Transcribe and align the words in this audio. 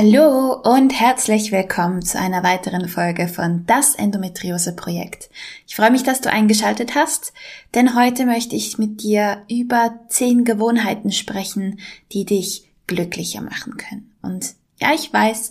Hallo 0.00 0.52
und 0.52 0.90
herzlich 0.90 1.50
willkommen 1.50 2.02
zu 2.02 2.20
einer 2.20 2.44
weiteren 2.44 2.88
Folge 2.88 3.26
von 3.26 3.66
Das 3.66 3.96
Endometriose 3.96 4.76
Projekt. 4.76 5.28
Ich 5.66 5.74
freue 5.74 5.90
mich, 5.90 6.04
dass 6.04 6.20
du 6.20 6.30
eingeschaltet 6.30 6.94
hast, 6.94 7.32
denn 7.74 7.96
heute 7.96 8.24
möchte 8.24 8.54
ich 8.54 8.78
mit 8.78 9.02
dir 9.02 9.42
über 9.50 9.98
zehn 10.06 10.44
Gewohnheiten 10.44 11.10
sprechen, 11.10 11.80
die 12.12 12.24
dich 12.24 12.68
glücklicher 12.86 13.40
machen 13.40 13.76
können. 13.76 14.14
Und 14.22 14.54
ja, 14.80 14.94
ich 14.94 15.12
weiß, 15.12 15.50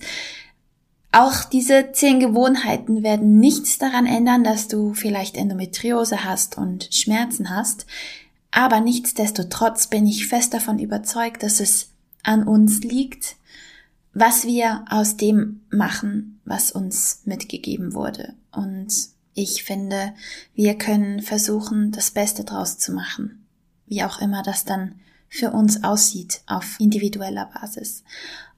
auch 1.11 1.43
diese 1.43 1.91
zehn 1.91 2.21
Gewohnheiten 2.21 3.03
werden 3.03 3.39
nichts 3.39 3.79
daran 3.79 4.05
ändern, 4.05 4.45
dass 4.45 4.69
du 4.69 4.93
vielleicht 4.93 5.35
Endometriose 5.35 6.23
hast 6.23 6.57
und 6.57 6.87
Schmerzen 6.93 7.49
hast, 7.49 7.85
aber 8.51 8.79
nichtsdestotrotz 8.79 9.87
bin 9.87 10.07
ich 10.07 10.27
fest 10.27 10.53
davon 10.53 10.79
überzeugt, 10.79 11.43
dass 11.43 11.59
es 11.59 11.89
an 12.23 12.47
uns 12.47 12.79
liegt, 12.79 13.35
was 14.19 14.45
wir 14.45 14.83
aus 14.89 15.15
dem 15.15 15.61
machen, 15.69 16.41
was 16.43 16.71
uns 16.71 17.21
mitgegeben 17.25 17.93
wurde. 17.93 18.33
Und 18.51 18.91
ich 19.35 19.63
finde, 19.63 20.15
wir 20.55 20.75
können 20.75 21.21
versuchen, 21.21 21.91
das 21.91 22.09
Beste 22.09 22.43
draus 22.43 22.79
zu 22.79 22.93
machen. 22.93 23.45
Wie 23.85 24.03
auch 24.03 24.19
immer 24.19 24.41
das 24.41 24.65
dann 24.65 24.95
für 25.29 25.51
uns 25.51 25.83
aussieht 25.83 26.41
auf 26.47 26.79
individueller 26.79 27.51
Basis. 27.53 28.03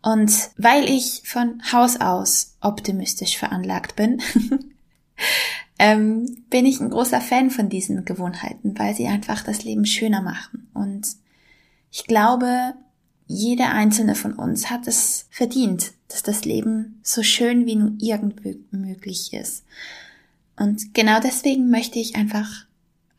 Und 0.02 0.32
weil 0.56 0.86
ich 0.86 1.24
von 1.26 1.62
Haus 1.74 2.00
aus 2.00 2.56
optimistisch 2.62 3.38
veranlagt 3.38 3.98
bin, 3.98 4.22
ähm, 5.80 6.46
bin 6.50 6.66
ich 6.66 6.80
ein 6.80 6.90
großer 6.90 7.20
Fan 7.20 7.50
von 7.50 7.68
diesen 7.68 8.06
Gewohnheiten, 8.06 8.80
weil 8.80 8.96
sie 8.96 9.08
einfach 9.08 9.44
das 9.44 9.66
Leben 9.66 9.86
schöner 9.86 10.22
machen. 10.22 10.70
Und 10.74 11.06
ich 11.92 12.06
glaube, 12.06 12.76
jeder 13.32 13.72
einzelne 13.72 14.16
von 14.16 14.34
uns 14.34 14.72
hat 14.72 14.88
es 14.88 15.28
verdient, 15.30 15.94
dass 16.08 16.24
das 16.24 16.46
Leben 16.46 17.00
so 17.04 17.22
schön 17.22 17.68
wie 17.68 17.76
nur 17.76 17.94
irgend 18.00 18.42
möglich 18.74 19.34
ist. 19.34 19.64
Und 20.58 20.96
genau 20.96 21.20
deswegen 21.20 21.70
möchte 21.70 22.00
ich 22.00 22.16
einfach 22.16 22.66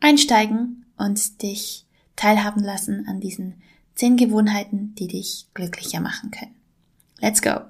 einsteigen 0.01 0.85
und 0.97 1.41
dich 1.41 1.85
teilhaben 2.17 2.61
lassen 2.61 3.07
an 3.07 3.21
diesen 3.21 3.53
zehn 3.95 4.17
Gewohnheiten, 4.17 4.93
die 4.95 5.07
dich 5.07 5.47
glücklicher 5.53 6.01
machen 6.01 6.29
können. 6.29 6.55
Let's 7.21 7.41
go! 7.41 7.61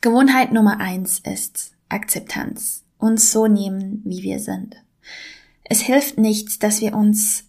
Gewohnheit 0.00 0.52
Nummer 0.52 0.80
eins 0.80 1.18
ist 1.18 1.72
Akzeptanz. 1.90 2.82
Uns 2.96 3.30
so 3.30 3.46
nehmen, 3.46 4.00
wie 4.06 4.22
wir 4.22 4.40
sind. 4.40 4.76
Es 5.64 5.82
hilft 5.82 6.16
nichts, 6.16 6.58
dass 6.58 6.80
wir 6.80 6.94
uns 6.94 7.44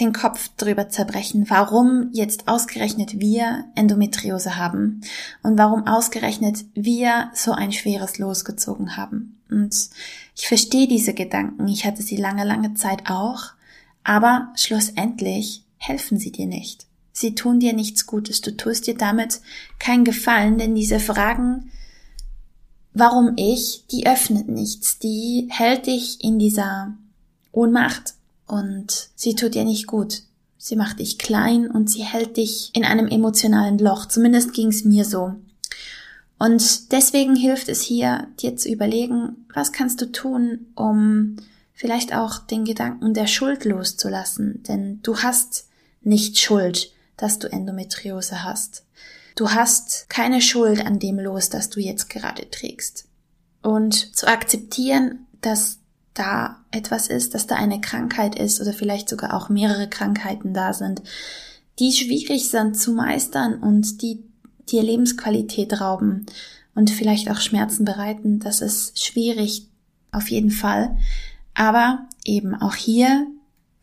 den 0.00 0.12
Kopf 0.12 0.50
drüber 0.56 0.88
zerbrechen, 0.88 1.46
warum 1.48 2.10
jetzt 2.12 2.48
ausgerechnet 2.48 3.20
wir 3.20 3.64
Endometriose 3.76 4.56
haben 4.56 5.02
und 5.42 5.56
warum 5.56 5.86
ausgerechnet 5.86 6.64
wir 6.74 7.30
so 7.34 7.52
ein 7.52 7.72
schweres 7.72 8.18
losgezogen 8.18 8.96
haben. 8.96 9.38
Und 9.50 9.90
ich 10.34 10.48
verstehe 10.48 10.88
diese 10.88 11.14
Gedanken, 11.14 11.68
ich 11.68 11.86
hatte 11.86 12.02
sie 12.02 12.16
lange, 12.16 12.44
lange 12.44 12.74
Zeit 12.74 13.08
auch, 13.08 13.52
aber 14.02 14.52
schlussendlich 14.56 15.62
helfen 15.76 16.18
sie 16.18 16.32
dir 16.32 16.46
nicht. 16.46 16.86
Sie 17.12 17.36
tun 17.36 17.60
dir 17.60 17.72
nichts 17.72 18.06
Gutes, 18.06 18.40
du 18.40 18.56
tust 18.56 18.88
dir 18.88 18.96
damit 18.96 19.40
keinen 19.78 20.04
Gefallen, 20.04 20.58
denn 20.58 20.74
diese 20.74 20.98
Fragen, 20.98 21.70
warum 22.92 23.34
ich, 23.36 23.84
die 23.92 24.08
öffnet 24.08 24.48
nichts, 24.48 24.98
die 24.98 25.46
hält 25.50 25.86
dich 25.86 26.24
in 26.24 26.40
dieser 26.40 26.94
Ohnmacht 27.52 28.14
und 28.54 29.08
sie 29.16 29.34
tut 29.34 29.54
dir 29.54 29.64
nicht 29.64 29.88
gut. 29.88 30.22
Sie 30.56 30.76
macht 30.76 31.00
dich 31.00 31.18
klein 31.18 31.68
und 31.68 31.90
sie 31.90 32.04
hält 32.04 32.36
dich 32.36 32.70
in 32.72 32.84
einem 32.84 33.08
emotionalen 33.08 33.78
Loch. 33.78 34.06
Zumindest 34.06 34.52
ging 34.52 34.68
es 34.68 34.84
mir 34.84 35.04
so. 35.04 35.34
Und 36.38 36.92
deswegen 36.92 37.34
hilft 37.34 37.68
es 37.68 37.82
hier, 37.82 38.28
dir 38.40 38.56
zu 38.56 38.68
überlegen, 38.68 39.44
was 39.52 39.72
kannst 39.72 40.00
du 40.00 40.12
tun, 40.12 40.66
um 40.76 41.36
vielleicht 41.72 42.14
auch 42.14 42.38
den 42.38 42.64
Gedanken 42.64 43.12
der 43.12 43.26
Schuld 43.26 43.64
loszulassen. 43.64 44.62
Denn 44.62 45.00
du 45.02 45.18
hast 45.18 45.66
nicht 46.02 46.38
Schuld, 46.38 46.92
dass 47.16 47.40
du 47.40 47.50
Endometriose 47.50 48.44
hast. 48.44 48.84
Du 49.34 49.50
hast 49.50 50.08
keine 50.08 50.40
Schuld 50.40 50.86
an 50.86 51.00
dem 51.00 51.18
los, 51.18 51.48
das 51.48 51.70
du 51.70 51.80
jetzt 51.80 52.08
gerade 52.08 52.48
trägst. 52.50 53.06
Und 53.62 54.14
zu 54.14 54.28
akzeptieren, 54.28 55.26
dass 55.40 55.80
da 56.14 56.64
etwas 56.70 57.08
ist, 57.08 57.34
dass 57.34 57.46
da 57.46 57.56
eine 57.56 57.80
Krankheit 57.80 58.38
ist 58.38 58.60
oder 58.60 58.72
vielleicht 58.72 59.08
sogar 59.08 59.34
auch 59.34 59.48
mehrere 59.48 59.88
Krankheiten 59.88 60.54
da 60.54 60.72
sind, 60.72 61.02
die 61.78 61.92
schwierig 61.92 62.48
sind 62.48 62.78
zu 62.78 62.92
meistern 62.92 63.54
und 63.60 64.00
die 64.00 64.24
dir 64.70 64.82
Lebensqualität 64.82 65.80
rauben 65.80 66.26
und 66.74 66.90
vielleicht 66.90 67.30
auch 67.30 67.40
Schmerzen 67.40 67.84
bereiten, 67.84 68.38
das 68.38 68.60
ist 68.60 69.04
schwierig 69.04 69.68
auf 70.12 70.30
jeden 70.30 70.50
Fall. 70.50 70.96
Aber 71.54 72.08
eben 72.24 72.54
auch 72.54 72.74
hier 72.74 73.26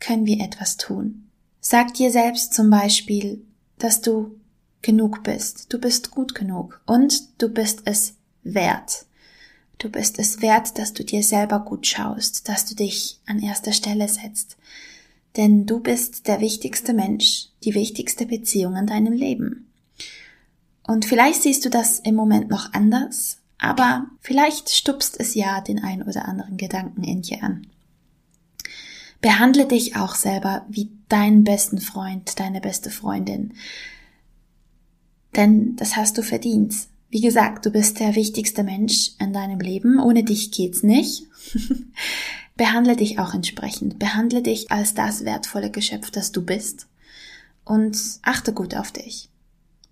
können 0.00 0.26
wir 0.26 0.40
etwas 0.40 0.76
tun. 0.76 1.28
Sag 1.60 1.94
dir 1.94 2.10
selbst 2.10 2.54
zum 2.54 2.70
Beispiel, 2.70 3.44
dass 3.78 4.00
du 4.00 4.38
genug 4.80 5.22
bist. 5.22 5.72
Du 5.72 5.78
bist 5.78 6.10
gut 6.10 6.34
genug 6.34 6.80
und 6.86 7.40
du 7.40 7.48
bist 7.48 7.82
es 7.84 8.14
wert. 8.42 9.06
Du 9.82 9.88
bist 9.88 10.20
es 10.20 10.40
wert, 10.40 10.78
dass 10.78 10.92
du 10.92 11.02
dir 11.02 11.24
selber 11.24 11.58
gut 11.58 11.88
schaust, 11.88 12.48
dass 12.48 12.66
du 12.66 12.76
dich 12.76 13.18
an 13.26 13.40
erster 13.42 13.72
Stelle 13.72 14.06
setzt. 14.06 14.56
Denn 15.36 15.66
du 15.66 15.80
bist 15.80 16.28
der 16.28 16.38
wichtigste 16.38 16.94
Mensch, 16.94 17.48
die 17.64 17.74
wichtigste 17.74 18.26
Beziehung 18.26 18.76
in 18.76 18.86
deinem 18.86 19.12
Leben. 19.12 19.72
Und 20.84 21.04
vielleicht 21.04 21.42
siehst 21.42 21.64
du 21.64 21.68
das 21.68 21.98
im 21.98 22.14
Moment 22.14 22.48
noch 22.48 22.72
anders, 22.74 23.38
aber 23.58 24.06
vielleicht 24.20 24.70
stupst 24.70 25.18
es 25.18 25.34
ja 25.34 25.60
den 25.60 25.82
ein 25.82 26.04
oder 26.04 26.28
anderen 26.28 26.58
Gedanken 26.58 27.02
in 27.02 27.22
dir 27.22 27.42
an. 27.42 27.66
Behandle 29.20 29.66
dich 29.66 29.96
auch 29.96 30.14
selber 30.14 30.64
wie 30.68 30.92
deinen 31.08 31.42
besten 31.42 31.80
Freund, 31.80 32.38
deine 32.38 32.60
beste 32.60 32.90
Freundin. 32.90 33.54
Denn 35.34 35.74
das 35.74 35.96
hast 35.96 36.18
du 36.18 36.22
verdient. 36.22 36.72
Wie 37.12 37.20
gesagt, 37.20 37.66
du 37.66 37.70
bist 37.70 38.00
der 38.00 38.14
wichtigste 38.14 38.62
Mensch 38.62 39.10
in 39.18 39.34
deinem 39.34 39.60
Leben. 39.60 40.00
Ohne 40.00 40.24
dich 40.24 40.50
geht's 40.50 40.82
nicht. 40.82 41.26
Behandle 42.56 42.96
dich 42.96 43.18
auch 43.18 43.34
entsprechend. 43.34 43.98
Behandle 43.98 44.40
dich 44.40 44.72
als 44.72 44.94
das 44.94 45.26
wertvolle 45.26 45.70
Geschöpf, 45.70 46.10
das 46.10 46.32
du 46.32 46.42
bist. 46.42 46.86
Und 47.66 47.98
achte 48.22 48.54
gut 48.54 48.74
auf 48.74 48.92
dich. 48.92 49.28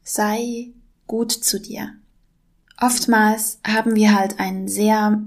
Sei 0.02 0.70
gut 1.06 1.30
zu 1.30 1.60
dir. 1.60 1.92
Oftmals 2.80 3.60
haben 3.66 3.96
wir 3.96 4.18
halt 4.18 4.40
ein 4.40 4.66
sehr 4.66 5.22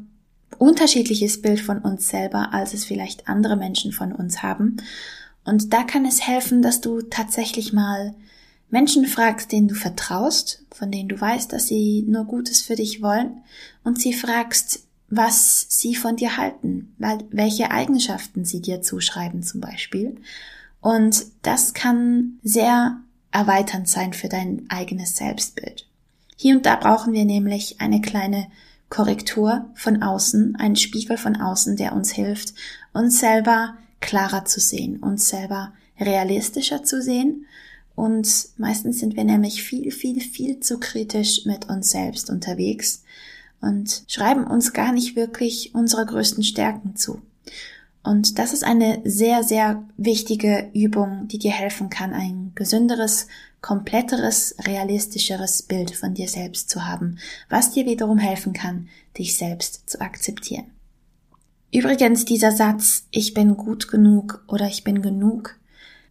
unterschiedliches 0.58 1.44
Bild 1.44 1.62
von 1.62 1.78
uns 1.78 2.10
selber, 2.10 2.54
als 2.54 2.74
es 2.74 2.86
vielleicht 2.86 3.28
andere 3.28 3.56
Menschen 3.56 3.92
von 3.92 4.14
uns 4.14 4.42
haben. 4.42 4.78
Und 5.46 5.74
da 5.74 5.84
kann 5.84 6.06
es 6.06 6.26
helfen, 6.26 6.64
dass 6.64 6.82
du 6.82 7.04
tatsächlich 7.04 7.72
mal 7.72 8.16
Menschen 8.74 9.06
fragst, 9.06 9.52
denen 9.52 9.68
du 9.68 9.76
vertraust, 9.76 10.64
von 10.72 10.90
denen 10.90 11.08
du 11.08 11.22
weißt, 11.22 11.54
dass 11.54 11.68
sie 11.68 12.04
nur 12.08 12.26
Gutes 12.26 12.64
für 12.64 12.76
dich 12.76 13.04
wollen, 13.04 13.44
und 13.84 14.02
sie 14.02 14.14
fragst, 14.14 14.88
was 15.10 15.68
sie 15.70 15.94
von 15.94 16.16
dir 16.16 16.38
halten, 16.38 16.96
welche 17.30 17.70
Eigenschaften 17.70 18.46
sie 18.46 18.62
dir 18.62 18.82
zuschreiben 18.82 19.44
zum 19.44 19.62
Beispiel. 19.62 20.16
Und 20.82 21.24
das 21.44 21.76
kann 21.76 22.40
sehr 22.42 22.98
erweiternd 23.30 23.88
sein 23.88 24.12
für 24.12 24.28
dein 24.28 24.66
eigenes 24.70 25.18
Selbstbild. 25.18 25.88
Hier 26.36 26.56
und 26.56 26.66
da 26.66 26.76
brauchen 26.76 27.14
wir 27.14 27.26
nämlich 27.26 27.80
eine 27.80 28.02
kleine 28.02 28.48
Korrektur 28.90 29.70
von 29.76 30.02
außen, 30.02 30.56
einen 30.56 30.78
Spiegel 30.78 31.18
von 31.18 31.36
außen, 31.36 31.78
der 31.78 31.94
uns 31.94 32.12
hilft, 32.12 32.56
uns 32.92 33.20
selber 33.20 33.76
klarer 34.00 34.46
zu 34.46 34.60
sehen, 34.60 34.98
uns 34.98 35.30
selber 35.30 35.74
realistischer 36.00 36.84
zu 36.84 37.04
sehen 37.04 37.46
und 37.96 38.28
meistens 38.58 39.00
sind 39.00 39.16
wir 39.16 39.24
nämlich 39.24 39.64
viel, 39.64 39.92
viel, 39.92 40.20
viel 40.20 40.60
zu 40.60 40.80
kritisch 40.80 41.46
mit 41.46 41.70
uns 41.70 41.92
selbst 41.92 42.30
unterwegs 42.30 43.04
und 43.62 44.04
schreiben 44.08 44.46
uns 44.46 44.74
gar 44.74 44.92
nicht 44.92 45.16
wirklich 45.16 45.74
unsere 45.74 46.06
größten 46.06 46.44
Stärken 46.44 46.96
zu. 46.96 47.22
Und 48.04 48.38
das 48.38 48.52
ist 48.52 48.66
eine 48.66 49.02
sehr, 49.06 49.44
sehr 49.44 49.84
wichtige 49.96 50.70
Übung, 50.74 51.28
die 51.30 51.38
dir 51.38 51.52
helfen 51.52 51.90
kann, 51.90 52.14
ein 52.14 52.52
gesünderes, 52.54 53.28
kompletteres, 53.62 54.56
realistischeres 54.66 55.62
Bild 55.62 55.96
von 55.96 56.14
dir 56.14 56.28
selbst 56.28 56.70
zu 56.70 56.86
haben, 56.86 57.20
was 57.50 57.72
dir 57.72 57.86
wiederum 57.86 58.18
helfen 58.18 58.52
kann, 58.52 58.90
dich 59.18 59.38
selbst 59.38 59.90
zu 59.90 60.02
akzeptieren. 60.02 60.66
Übrigens, 61.72 62.26
dieser 62.26 62.52
Satz, 62.52 63.06
ich 63.10 63.34
bin 63.34 63.56
gut 63.56 63.88
genug 63.88 64.44
oder 64.48 64.68
ich 64.68 64.84
bin 64.84 65.02
genug, 65.02 65.58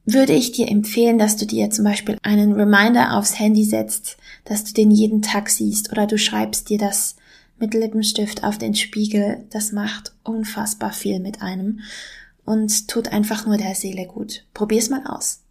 würde 0.04 0.32
ich 0.32 0.52
dir 0.52 0.69
empfehlen, 0.69 1.19
dass 1.19 1.37
du 1.37 1.46
dir 1.46 1.70
zum 1.70 1.84
Beispiel 1.84 2.19
einen 2.22 2.52
Reminder 2.52 3.16
aufs 3.16 3.38
Handy 3.38 3.64
setzt, 3.64 4.16
dass 4.44 4.64
du 4.64 4.72
den 4.72 4.90
jeden 4.90 5.22
Tag 5.22 5.49
siehst 5.49 5.93
oder 5.93 6.06
du 6.06 6.19
schreibst 6.19 6.69
dir 6.69 6.78
das 6.78 7.16
mit 7.58 7.75
Lippenstift 7.75 8.43
auf 8.43 8.58
den 8.58 8.75
Spiegel. 8.75 9.44
Das 9.50 9.72
macht 9.72 10.12
unfassbar 10.25 10.93
viel 10.93 11.20
mit 11.20 11.43
einem 11.43 11.81
und 12.44 12.88
tut 12.88 13.08
einfach 13.08 13.46
nur 13.46 13.56
der 13.56 13.75
Seele 13.75 14.06
gut. 14.06 14.44
Probier's 14.52 14.90
mal 14.90 15.06
aus. 15.06 15.43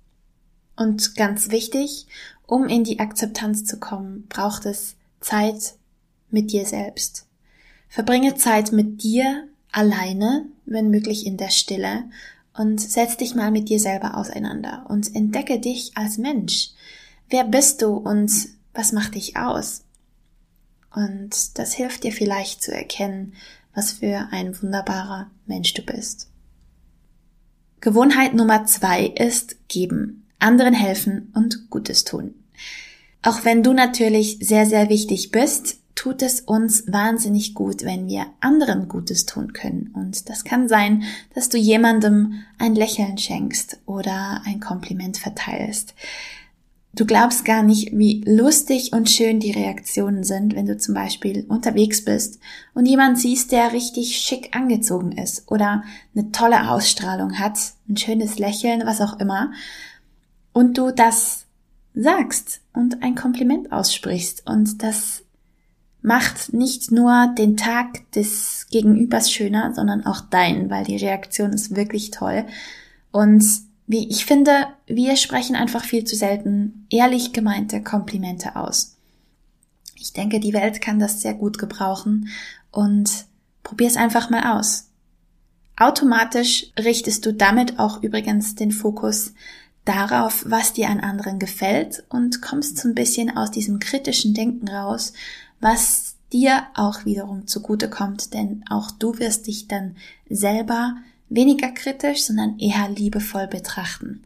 Und 0.76 1.16
ganz 1.16 1.52
wichtig, 1.52 2.08
um 2.46 2.68
in 2.68 2.84
die 2.84 3.00
Akzeptanz 3.00 3.66
zu 3.66 3.80
kommen, 3.80 4.26
braucht 4.28 4.66
es 4.66 4.96
Zeit 5.22 5.76
mit 6.30 6.52
dir 6.52 6.66
selbst. 6.66 7.28
Verbringe 7.88 8.36
Zeit 8.36 8.72
mit 8.72 9.04
dir 9.04 9.48
alleine, 9.72 10.48
wenn 10.66 10.90
möglich 10.90 11.26
in 11.26 11.38
der 11.38 11.50
Stille, 11.50 12.06
und 12.54 12.80
setz 12.80 13.18
dich 13.18 13.36
mal 13.36 13.52
mit 13.52 13.70
dir 13.70 13.80
selber 13.80 14.18
auseinander 14.18 14.86
und 14.90 15.16
entdecke 15.16 15.60
dich 15.60 15.92
als 15.96 16.18
Mensch. 16.18 16.70
Wer 17.30 17.44
bist 17.44 17.82
du 17.82 17.94
und 17.94 18.32
was 18.74 18.92
macht 18.92 19.16
dich 19.16 19.38
aus? 19.38 19.84
Und 20.94 21.58
das 21.58 21.74
hilft 21.74 22.04
dir 22.04 22.12
vielleicht 22.12 22.62
zu 22.62 22.74
erkennen, 22.74 23.34
was 23.74 23.94
für 23.94 24.28
ein 24.32 24.62
wunderbarer 24.62 25.32
Mensch 25.46 25.74
du 25.74 25.82
bist. 25.82 26.30
Gewohnheit 27.80 28.34
Nummer 28.34 28.66
zwei 28.66 29.06
ist 29.06 29.68
geben, 29.70 30.28
anderen 30.40 30.74
helfen 30.74 31.32
und 31.34 31.70
Gutes 31.70 32.04
tun. 32.04 32.36
Auch 33.24 33.46
wenn 33.46 33.64
du 33.64 33.74
natürlich 33.74 34.38
sehr, 34.42 34.66
sehr 34.66 34.90
wichtig 34.90 35.32
bist, 35.32 35.81
tut 36.02 36.24
es 36.24 36.42
uns 36.42 36.92
wahnsinnig 36.92 37.54
gut, 37.54 37.84
wenn 37.84 38.08
wir 38.08 38.26
anderen 38.40 38.88
Gutes 38.88 39.28
tun 39.28 39.54
können. 39.54 39.92
Und 39.94 40.32
das 40.32 40.44
kann 40.44 40.68
sein, 40.68 41.04
dass 41.36 41.50
du 41.50 41.60
jemandem 41.60 42.42
ein 42.58 42.74
Lächeln 42.74 43.20
schenkst 43.20 43.78
oder 43.86 44.42
ein 44.46 44.60
Kompliment 44.60 45.20
verteilst. 45.20 45.94
Du 46.96 47.06
glaubst 47.06 47.46
gar 47.46 47.62
nicht, 47.62 47.96
wie 47.96 48.24
lustig 48.26 48.94
und 48.94 49.12
schön 49.12 49.40
die 49.40 49.52
Reaktionen 49.52 50.24
sind, 50.24 50.56
wenn 50.56 50.66
du 50.66 50.76
zum 50.76 50.96
Beispiel 50.96 51.46
unterwegs 51.48 52.04
bist 52.04 52.40
und 52.74 52.88
jemand 52.88 53.20
siehst, 53.20 53.52
der 53.52 53.72
richtig 53.72 54.18
schick 54.18 54.56
angezogen 54.56 55.12
ist 55.12 55.52
oder 55.52 55.84
eine 56.16 56.32
tolle 56.32 56.72
Ausstrahlung 56.72 57.38
hat, 57.38 57.60
ein 57.88 57.98
schönes 57.98 58.40
Lächeln, 58.40 58.88
was 58.88 59.02
auch 59.02 59.20
immer, 59.20 59.52
und 60.52 60.80
du 60.80 60.90
das 60.90 61.46
sagst 61.94 62.62
und 62.74 63.04
ein 63.04 63.14
Kompliment 63.14 63.72
aussprichst 63.72 64.48
und 64.48 64.82
das 64.82 65.24
macht 66.02 66.54
nicht 66.54 66.92
nur 66.92 67.34
den 67.38 67.58
Tag 67.58 68.12
des 68.12 68.68
Gegenübers 68.72 69.32
schöner, 69.32 69.74
sondern 69.74 70.06
auch 70.06 70.22
deinen, 70.22 70.70
weil 70.70 70.84
die 70.84 70.98
Reaktion 70.98 71.54
ist 71.54 71.76
wirklich 71.76 72.12
toll 72.12 72.46
und 73.12 73.44
wie 73.88 74.08
ich 74.08 74.26
finde, 74.26 74.68
wir 74.88 75.18
sprechen 75.18 75.56
einfach 75.56 75.84
viel 75.84 76.06
zu 76.06 76.16
selten 76.16 76.88
ehrlich 76.90 77.34
gemeinte 77.34 77.84
Komplimente 77.84 78.56
aus. 78.56 78.96
Ich 79.96 80.14
denke, 80.14 80.40
die 80.40 80.54
Welt 80.54 80.82
kann 80.82 80.98
das 80.98 81.20
sehr 81.20 81.34
gut 81.34 81.58
gebrauchen 81.58 82.30
und 82.72 83.26
probier 83.64 83.88
es 83.88 83.98
einfach 83.98 84.30
mal 84.30 84.58
aus. 84.58 84.88
Automatisch 85.76 86.68
richtest 86.80 87.26
du 87.26 87.34
damit 87.34 87.80
auch 87.80 88.02
übrigens 88.02 88.56
den 88.56 88.72
Fokus 88.72 89.34
darauf, 89.84 90.46
was 90.48 90.74
dir 90.74 90.90
an 90.90 91.00
anderen 91.00 91.38
gefällt 91.38 92.04
und 92.08 92.42
kommst 92.42 92.78
so 92.78 92.88
ein 92.88 92.96
bisschen 92.96 93.36
aus 93.36 93.52
diesem 93.52 93.80
kritischen 93.80 94.34
Denken 94.34 94.70
raus, 94.70 95.12
was 95.62 96.16
dir 96.34 96.64
auch 96.76 97.06
wiederum 97.06 97.48
zugute 97.48 97.90
kommt, 97.90 98.34
denn 98.34 98.64
auch 98.70 98.92
du 98.92 99.20
wirst 99.20 99.48
dich 99.48 99.68
dann 99.68 99.96
selber 100.30 100.96
weniger 101.30 101.70
kritisch, 101.70 102.24
sondern 102.24 102.60
eher 102.60 102.90
liebevoll 102.90 103.48
betrachten. 103.48 104.24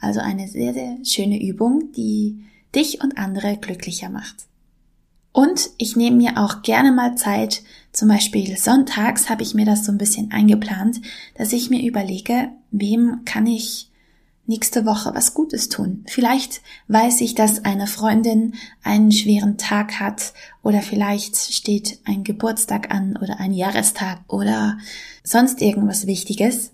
Also 0.00 0.20
eine 0.20 0.48
sehr, 0.48 0.72
sehr 0.72 0.96
schöne 1.04 1.40
Übung, 1.40 1.92
die 1.92 2.44
dich 2.74 3.02
und 3.02 3.18
andere 3.18 3.56
glücklicher 3.56 4.08
macht. 4.08 4.46
Und 5.32 5.70
ich 5.78 5.94
nehme 5.94 6.16
mir 6.16 6.38
auch 6.38 6.62
gerne 6.62 6.90
mal 6.90 7.16
Zeit, 7.16 7.62
zum 7.92 8.08
Beispiel 8.08 8.56
sonntags 8.56 9.28
habe 9.28 9.42
ich 9.42 9.54
mir 9.54 9.64
das 9.64 9.84
so 9.84 9.92
ein 9.92 9.98
bisschen 9.98 10.32
eingeplant, 10.32 11.00
dass 11.36 11.52
ich 11.52 11.70
mir 11.70 11.86
überlege, 11.86 12.50
wem 12.70 13.24
kann 13.24 13.46
ich 13.46 13.89
nächste 14.50 14.84
Woche 14.84 15.12
was 15.14 15.32
Gutes 15.32 15.68
tun. 15.68 16.04
Vielleicht 16.08 16.60
weiß 16.88 17.20
ich, 17.20 17.36
dass 17.36 17.64
eine 17.64 17.86
Freundin 17.86 18.54
einen 18.82 19.12
schweren 19.12 19.58
Tag 19.58 20.00
hat 20.00 20.34
oder 20.62 20.82
vielleicht 20.82 21.36
steht 21.36 22.00
ein 22.04 22.24
Geburtstag 22.24 22.92
an 22.92 23.16
oder 23.22 23.38
ein 23.38 23.52
Jahrestag 23.52 24.18
oder 24.26 24.76
sonst 25.22 25.62
irgendwas 25.62 26.08
Wichtiges. 26.08 26.72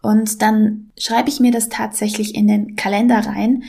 Und 0.00 0.40
dann 0.40 0.90
schreibe 0.98 1.28
ich 1.28 1.40
mir 1.40 1.52
das 1.52 1.68
tatsächlich 1.68 2.34
in 2.34 2.48
den 2.48 2.74
Kalender 2.74 3.18
rein, 3.18 3.64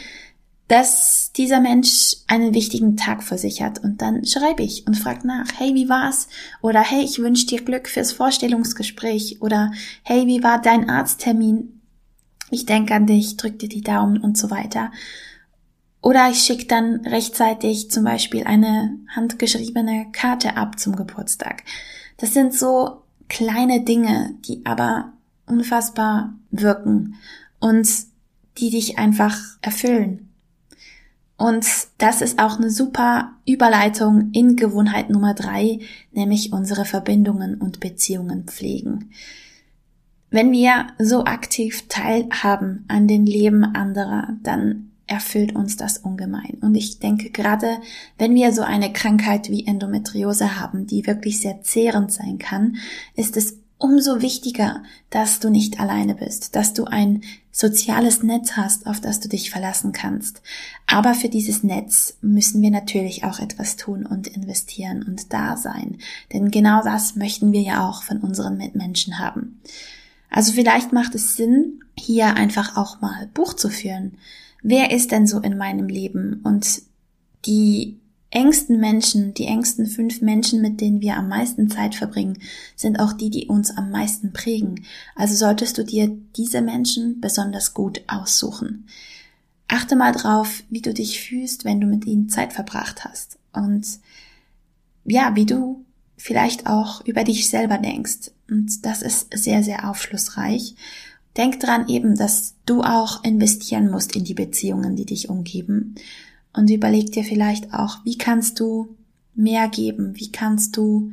dass 0.70 1.34
dieser 1.34 1.60
Mensch 1.60 2.16
einen 2.28 2.54
wichtigen 2.54 2.96
Tag 2.96 3.22
vor 3.22 3.38
sich 3.38 3.62
hat. 3.62 3.84
Und 3.84 4.02
dann 4.02 4.26
schreibe 4.26 4.64
ich 4.64 4.88
und 4.88 4.96
frage 4.96 5.28
nach, 5.28 5.48
hey, 5.58 5.76
wie 5.76 5.90
war's? 5.90 6.30
Oder 6.62 6.80
hey, 6.80 7.04
ich 7.04 7.20
wünsche 7.20 7.48
dir 7.48 7.62
Glück 7.62 7.90
fürs 7.90 8.14
Vorstellungsgespräch. 8.14 9.42
Oder 9.42 9.74
hey, 10.04 10.26
wie 10.28 10.42
war 10.42 10.62
dein 10.62 10.90
Arzttermin? 10.90 11.81
Ich 12.52 12.66
denke 12.66 12.94
an 12.94 13.08
dich, 13.08 13.38
drück 13.38 13.60
dir 13.60 13.70
die 13.70 13.82
Daumen 13.82 14.18
und 14.18 14.38
so 14.38 14.52
weiter. 14.52 14.92
Oder 16.02 16.30
ich 16.30 16.40
schicke 16.40 16.66
dann 16.66 17.06
rechtzeitig 17.06 17.92
zum 17.92 18.04
Beispiel 18.04 18.44
eine 18.44 18.98
handgeschriebene 19.16 20.08
Karte 20.12 20.58
ab 20.58 20.80
zum 20.80 20.96
Geburtstag. 20.96 21.64
Das 22.18 22.34
sind 22.34 22.54
so 22.54 23.04
kleine 23.30 23.82
Dinge, 23.82 24.36
die 24.46 24.66
aber 24.66 25.14
unfassbar 25.46 26.34
wirken 26.50 27.16
und 27.60 27.88
die 28.58 28.70
dich 28.70 28.98
einfach 28.98 29.38
erfüllen. 29.62 30.28
Und 31.38 31.66
das 31.98 32.22
ist 32.22 32.40
auch 32.40 32.58
eine 32.58 32.70
super 32.70 33.32
Überleitung 33.48 34.30
in 34.32 34.56
Gewohnheit 34.56 35.10
Nummer 35.10 35.34
drei, 35.34 35.80
nämlich 36.12 36.54
unsere 36.54 36.86
Verbindungen 36.86 37.56
und 37.56 37.80
Beziehungen 37.80 38.44
pflegen. 38.44 39.12
Wenn 40.32 40.54
wir 40.54 40.88
so 40.98 41.26
aktiv 41.26 41.88
teilhaben 41.90 42.86
an 42.88 43.08
den 43.08 43.26
Leben 43.26 43.64
anderer, 43.64 44.30
dann 44.44 44.92
erfüllt 45.06 45.54
uns 45.54 45.76
das 45.76 45.98
ungemein. 45.98 46.58
Und 46.62 46.74
ich 46.74 47.00
denke 47.00 47.32
gerade, 47.32 47.80
wenn 48.18 48.34
wir 48.34 48.54
so 48.54 48.62
eine 48.62 48.94
Krankheit 48.94 49.50
wie 49.50 49.68
Endometriose 49.68 50.58
haben, 50.58 50.88
die 50.88 51.06
wirklich 51.06 51.42
sehr 51.42 51.62
zehrend 51.64 52.14
sein 52.14 52.40
kann, 52.40 52.78
ist 53.14 53.36
es 53.36 53.58
umso 53.78 54.22
wichtiger, 54.22 54.84
dass 55.10 55.42
du 55.42 55.50
nicht 55.50 55.82
alleine 55.82 56.16
bist, 56.16 56.56
dass 56.56 56.74
du 56.74 56.86
ein 56.86 57.24
soziales 57.52 58.24
Netz 58.24 58.54
hast, 58.54 58.88
auf 58.88 59.02
das 59.02 59.20
du 59.20 59.28
dich 59.28 59.50
verlassen 59.50 59.92
kannst. 59.92 60.42
Aber 60.88 61.14
für 61.14 61.28
dieses 61.28 61.62
Netz 61.62 62.18
müssen 62.22 62.62
wir 62.62 62.72
natürlich 62.72 63.26
auch 63.26 63.40
etwas 63.40 63.76
tun 63.76 64.06
und 64.06 64.28
investieren 64.28 65.04
und 65.04 65.34
da 65.34 65.58
sein. 65.58 65.98
Denn 66.32 66.52
genau 66.52 66.84
das 66.84 67.18
möchten 67.18 67.52
wir 67.52 67.62
ja 67.62 67.86
auch 67.86 68.04
von 68.04 68.20
unseren 68.20 68.56
Mitmenschen 68.56 69.20
haben. 69.20 69.60
Also 70.32 70.54
vielleicht 70.54 70.94
macht 70.94 71.14
es 71.14 71.36
Sinn, 71.36 71.84
hier 71.96 72.34
einfach 72.36 72.78
auch 72.78 73.02
mal 73.02 73.30
Buch 73.34 73.54
zu 73.54 73.70
führen. 73.70 74.18
Wer 74.64 74.92
ist 74.92 75.12
denn 75.12 75.28
so 75.28 75.40
in 75.40 75.58
meinem 75.58 75.88
Leben? 75.88 76.40
Und 76.44 76.82
die 77.46 78.00
engsten 78.30 78.80
Menschen, 78.80 79.34
die 79.34 79.46
engsten 79.46 79.86
fünf 79.86 80.22
Menschen, 80.22 80.62
mit 80.62 80.80
denen 80.80 81.02
wir 81.02 81.18
am 81.18 81.28
meisten 81.28 81.70
Zeit 81.70 81.96
verbringen, 81.96 82.40
sind 82.76 83.00
auch 83.00 83.12
die, 83.14 83.30
die 83.30 83.48
uns 83.48 83.76
am 83.78 83.92
meisten 83.92 84.32
prägen. 84.32 84.86
Also 85.16 85.36
solltest 85.36 85.78
du 85.78 85.84
dir 85.84 86.18
diese 86.38 86.62
Menschen 86.62 87.20
besonders 87.20 87.74
gut 87.74 88.02
aussuchen. 88.08 88.88
Achte 89.68 89.98
mal 89.98 90.14
drauf, 90.14 90.64
wie 90.70 90.82
du 90.82 90.94
dich 90.94 91.22
fühlst, 91.22 91.66
wenn 91.66 91.82
du 91.82 91.88
mit 91.88 92.06
ihnen 92.06 92.30
Zeit 92.30 92.54
verbracht 92.54 93.04
hast. 93.04 93.38
Und 93.52 93.86
ja, 95.04 95.36
wie 95.36 95.46
du 95.46 95.84
vielleicht 96.22 96.68
auch 96.68 97.06
über 97.06 97.24
dich 97.24 97.50
selber 97.50 97.78
denkst. 97.78 98.32
Und 98.50 98.86
das 98.86 99.02
ist 99.02 99.28
sehr, 99.34 99.64
sehr 99.64 99.90
aufschlussreich. 99.90 100.76
Denk 101.36 101.60
dran 101.60 101.88
eben, 101.88 102.16
dass 102.16 102.56
du 102.66 102.84
auch 102.84 103.24
investieren 103.24 103.90
musst 103.90 104.16
in 104.16 104.24
die 104.24 104.34
Beziehungen, 104.34 104.96
die 104.96 105.06
dich 105.06 105.30
umgeben. 105.30 105.96
Und 106.54 106.70
überleg 106.70 107.12
dir 107.12 107.24
vielleicht 107.24 107.74
auch, 107.74 108.04
wie 108.04 108.18
kannst 108.18 108.60
du 108.60 108.96
mehr 109.34 109.68
geben? 109.70 110.14
Wie 110.16 110.32
kannst 110.32 110.78
du 110.78 111.12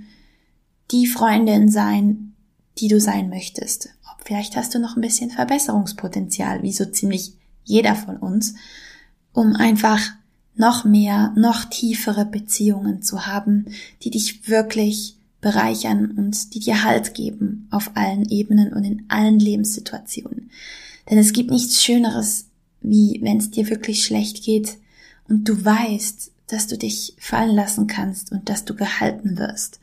die 0.91 1.07
Freundin 1.07 1.71
sein, 1.71 2.35
die 2.79 2.89
du 2.89 3.01
sein 3.01 3.29
möchtest? 3.29 3.91
Vielleicht 4.25 4.57
hast 4.57 4.75
du 4.75 4.79
noch 4.79 4.95
ein 4.95 5.01
bisschen 5.01 5.31
Verbesserungspotenzial, 5.31 6.63
wie 6.63 6.73
so 6.73 6.85
ziemlich 6.85 7.33
jeder 7.65 7.95
von 7.95 8.19
uns, 8.19 8.55
um 9.33 9.55
einfach 9.55 10.01
noch 10.59 10.85
mehr, 10.85 11.33
noch 11.37 11.65
tiefere 11.65 12.25
Beziehungen 12.25 13.03
zu 13.03 13.27
haben, 13.27 13.67
die 14.03 14.11
dich 14.11 14.49
wirklich 14.49 15.17
bereichern 15.41 16.11
und 16.13 16.55
die 16.55 16.61
dir 16.61 16.85
Halt 16.85 17.15
geben 17.15 17.69
auf 17.71 17.93
allen 17.95 18.29
Ebenen 18.29 18.73
und 18.73 18.85
in 18.85 19.05
allen 19.09 19.39
Lebenssituationen. 19.39 20.51
Denn 21.09 21.19
es 21.19 21.33
gibt 21.33 21.51
nichts 21.51 21.83
Schöneres, 21.83 22.47
wie 22.81 23.21
wenn 23.23 23.39
es 23.39 23.51
dir 23.51 23.71
wirklich 23.71 24.05
schlecht 24.05 24.45
geht 24.45 24.79
und 25.29 25.49
du 25.49 25.65
weißt, 25.65 26.33
dass 26.49 26.67
du 26.67 26.77
dich 26.77 27.15
fallen 27.19 27.55
lassen 27.55 27.87
kannst 27.87 28.33
und 28.33 28.49
dass 28.49 28.65
du 28.65 28.75
gehalten 28.75 29.39
wirst. 29.39 29.81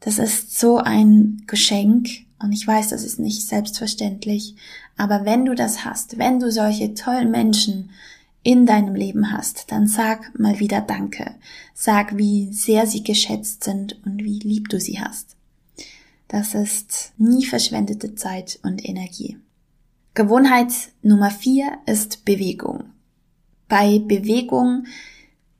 Das 0.00 0.18
ist 0.18 0.58
so 0.58 0.78
ein 0.78 1.42
Geschenk 1.46 2.08
Und 2.40 2.52
ich 2.52 2.64
weiß, 2.64 2.90
das 2.90 3.02
ist 3.02 3.18
nicht 3.18 3.46
selbstverständlich, 3.48 4.54
aber 4.96 5.24
wenn 5.24 5.44
du 5.44 5.54
das 5.54 5.84
hast, 5.84 6.18
wenn 6.18 6.38
du 6.38 6.52
solche 6.52 6.94
tollen 6.94 7.32
Menschen 7.32 7.90
in 8.42 8.66
deinem 8.66 8.94
Leben 8.94 9.32
hast, 9.32 9.70
dann 9.70 9.86
sag 9.86 10.38
mal 10.38 10.58
wieder 10.60 10.80
Danke. 10.80 11.34
Sag, 11.74 12.16
wie 12.16 12.52
sehr 12.52 12.86
sie 12.86 13.02
geschätzt 13.02 13.64
sind 13.64 14.00
und 14.04 14.24
wie 14.24 14.38
lieb 14.38 14.68
du 14.68 14.80
sie 14.80 15.00
hast. 15.00 15.36
Das 16.28 16.54
ist 16.54 17.12
nie 17.16 17.44
verschwendete 17.44 18.14
Zeit 18.14 18.58
und 18.62 18.86
Energie. 18.86 19.38
Gewohnheit 20.14 20.72
Nummer 21.02 21.30
vier 21.30 21.78
ist 21.86 22.24
Bewegung. 22.24 22.84
Bei 23.68 23.98
Bewegung 23.98 24.86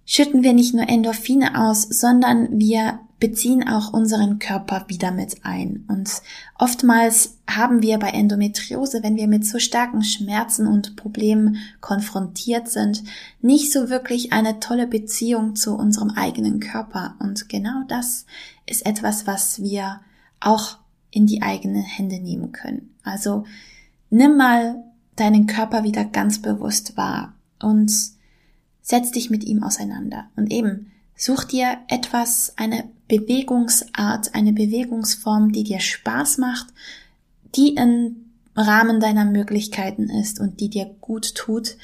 schütten 0.05 0.43
wir 0.43 0.53
nicht 0.53 0.75
nur 0.75 0.89
Endorphine 0.89 1.61
aus, 1.61 1.83
sondern 1.83 2.59
wir 2.59 3.01
beziehen 3.21 3.67
auch 3.67 3.93
unseren 3.93 4.39
Körper 4.39 4.85
wieder 4.89 5.11
mit 5.11 5.45
ein. 5.45 5.85
Und 5.89 6.23
oftmals 6.57 7.39
haben 7.49 7.83
wir 7.83 7.99
bei 7.99 8.11
Endometriose, 8.11 9.03
wenn 9.03 9.17
wir 9.17 9.27
mit 9.27 9.45
so 9.45 9.59
starken 9.59 10.03
Schmerzen 10.05 10.67
und 10.67 10.97
Problemen 10.97 11.57
konfrontiert 11.81 12.69
sind, 12.69 13.03
nicht 13.41 13.73
so 13.73 13.91
wirklich 13.91 14.33
eine 14.33 14.61
tolle 14.61 14.87
Beziehung 14.87 15.57
zu 15.57 15.75
unserem 15.77 16.11
eigenen 16.11 16.61
Körper. 16.61 17.17
Und 17.19 17.49
genau 17.49 17.83
das 17.89 18.27
ist 18.67 18.87
etwas, 18.87 19.27
was 19.27 19.61
wir 19.61 20.01
auch 20.41 20.79
in 21.11 21.27
die 21.27 21.43
eigenen 21.43 21.83
Hände 21.83 22.21
nehmen 22.21 22.53
können. 22.53 22.95
Also 23.03 23.45
nimm 24.11 24.37
mal 24.37 24.85
deinen 25.17 25.47
Körper 25.47 25.83
wieder 25.83 26.05
ganz 26.05 26.41
bewusst 26.41 26.97
wahr 26.97 27.35
und 27.61 27.93
setz 28.81 29.11
dich 29.11 29.31
mit 29.31 29.43
ihm 29.45 29.63
auseinander. 29.63 30.29
Und 30.37 30.53
eben, 30.53 30.93
such 31.19 31.45
dir 31.45 31.79
etwas, 31.89 32.55
eine 32.57 32.89
Bewegungsart, 33.09 34.35
eine 34.35 34.53
Bewegungsform, 34.53 35.53
die 35.53 35.65
dir 35.65 35.81
Spaß 35.81 36.39
macht, 36.39 36.69
die 37.57 37.75
im 37.75 38.17
Rahmen 38.57 39.01
deiner 39.01 39.25
Möglichkeiten 39.25 40.09
ist 40.09 40.41
und 40.41 40.61
die 40.61 40.71
dir 40.71 40.87
gut 41.01 41.35
tut. 41.35 41.77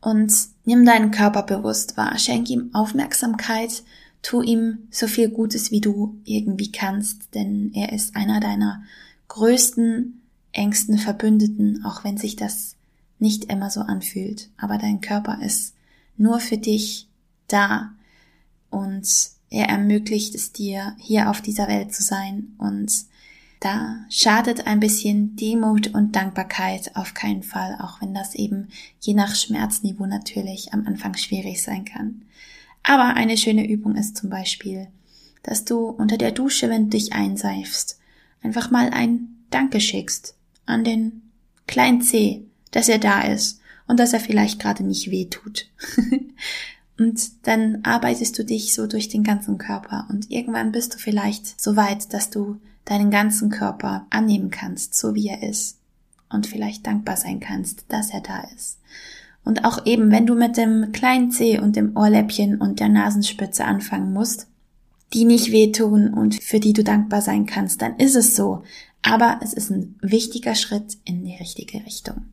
Und 0.00 0.32
nimm 0.64 0.84
deinen 0.84 1.10
Körper 1.10 1.42
bewusst 1.42 1.96
wahr, 1.96 2.18
schenk 2.18 2.50
ihm 2.50 2.70
Aufmerksamkeit, 2.74 3.82
tu 4.20 4.42
ihm 4.42 4.88
so 4.90 5.06
viel 5.06 5.30
Gutes, 5.30 5.70
wie 5.70 5.80
du 5.80 6.16
irgendwie 6.24 6.70
kannst, 6.70 7.34
denn 7.34 7.72
er 7.74 7.92
ist 7.92 8.14
einer 8.14 8.40
deiner 8.40 8.82
größten, 9.28 10.20
engsten 10.52 10.98
Verbündeten, 10.98 11.84
auch 11.84 12.04
wenn 12.04 12.18
sich 12.18 12.36
das 12.36 12.76
nicht 13.18 13.44
immer 13.44 13.70
so 13.70 13.80
anfühlt. 13.80 14.50
Aber 14.58 14.76
dein 14.76 15.00
Körper 15.00 15.38
ist 15.42 15.74
nur 16.18 16.40
für 16.40 16.58
dich 16.58 17.08
da 17.48 17.92
und 18.72 19.06
er 19.50 19.68
ermöglicht 19.68 20.34
es 20.34 20.52
dir, 20.52 20.96
hier 20.98 21.30
auf 21.30 21.40
dieser 21.40 21.68
Welt 21.68 21.94
zu 21.94 22.02
sein 22.02 22.54
und 22.58 22.90
da 23.60 24.04
schadet 24.10 24.66
ein 24.66 24.80
bisschen 24.80 25.36
Demut 25.36 25.94
und 25.94 26.16
Dankbarkeit 26.16 26.96
auf 26.96 27.14
keinen 27.14 27.44
Fall, 27.44 27.78
auch 27.80 28.00
wenn 28.00 28.12
das 28.12 28.34
eben 28.34 28.68
je 29.00 29.14
nach 29.14 29.36
Schmerzniveau 29.36 30.06
natürlich 30.06 30.72
am 30.72 30.84
Anfang 30.84 31.16
schwierig 31.16 31.62
sein 31.62 31.84
kann. 31.84 32.22
Aber 32.82 33.14
eine 33.14 33.36
schöne 33.36 33.68
Übung 33.68 33.94
ist 33.94 34.16
zum 34.16 34.30
Beispiel, 34.30 34.88
dass 35.44 35.64
du 35.64 35.86
unter 35.86 36.18
der 36.18 36.32
Dusche, 36.32 36.68
wenn 36.70 36.84
du 36.84 36.96
dich 36.96 37.12
einseifst, 37.12 38.00
einfach 38.42 38.72
mal 38.72 38.90
ein 38.90 39.28
Danke 39.50 39.80
schickst 39.80 40.34
an 40.66 40.82
den 40.82 41.22
kleinen 41.68 42.02
C, 42.02 42.42
dass 42.72 42.88
er 42.88 42.98
da 42.98 43.20
ist 43.20 43.60
und 43.86 44.00
dass 44.00 44.12
er 44.12 44.20
vielleicht 44.20 44.58
gerade 44.58 44.82
nicht 44.82 45.10
weh 45.12 45.26
tut. 45.26 45.68
und 46.98 47.46
dann 47.46 47.80
arbeitest 47.84 48.38
du 48.38 48.44
dich 48.44 48.74
so 48.74 48.86
durch 48.86 49.08
den 49.08 49.24
ganzen 49.24 49.58
Körper 49.58 50.06
und 50.10 50.30
irgendwann 50.30 50.72
bist 50.72 50.94
du 50.94 50.98
vielleicht 50.98 51.60
so 51.60 51.76
weit, 51.76 52.12
dass 52.12 52.30
du 52.30 52.58
deinen 52.84 53.10
ganzen 53.10 53.50
Körper 53.50 54.06
annehmen 54.10 54.50
kannst, 54.50 54.94
so 54.94 55.14
wie 55.14 55.28
er 55.28 55.42
ist 55.42 55.78
und 56.30 56.46
vielleicht 56.46 56.86
dankbar 56.86 57.16
sein 57.16 57.40
kannst, 57.40 57.84
dass 57.88 58.10
er 58.10 58.20
da 58.20 58.42
ist. 58.54 58.78
Und 59.44 59.64
auch 59.64 59.86
eben, 59.86 60.10
wenn 60.10 60.26
du 60.26 60.34
mit 60.34 60.56
dem 60.56 60.92
kleinen 60.92 61.30
Zeh 61.30 61.58
und 61.58 61.76
dem 61.76 61.96
Ohrläppchen 61.96 62.60
und 62.60 62.80
der 62.80 62.88
Nasenspitze 62.88 63.64
anfangen 63.64 64.12
musst, 64.12 64.46
die 65.12 65.24
nicht 65.24 65.50
wehtun 65.50 66.14
und 66.14 66.42
für 66.42 66.60
die 66.60 66.72
du 66.72 66.84
dankbar 66.84 67.20
sein 67.20 67.46
kannst, 67.46 67.82
dann 67.82 67.96
ist 67.96 68.14
es 68.14 68.36
so. 68.36 68.62
Aber 69.02 69.40
es 69.42 69.52
ist 69.52 69.70
ein 69.70 69.96
wichtiger 70.00 70.54
Schritt 70.54 70.96
in 71.04 71.24
die 71.24 71.34
richtige 71.34 71.84
Richtung. 71.84 72.26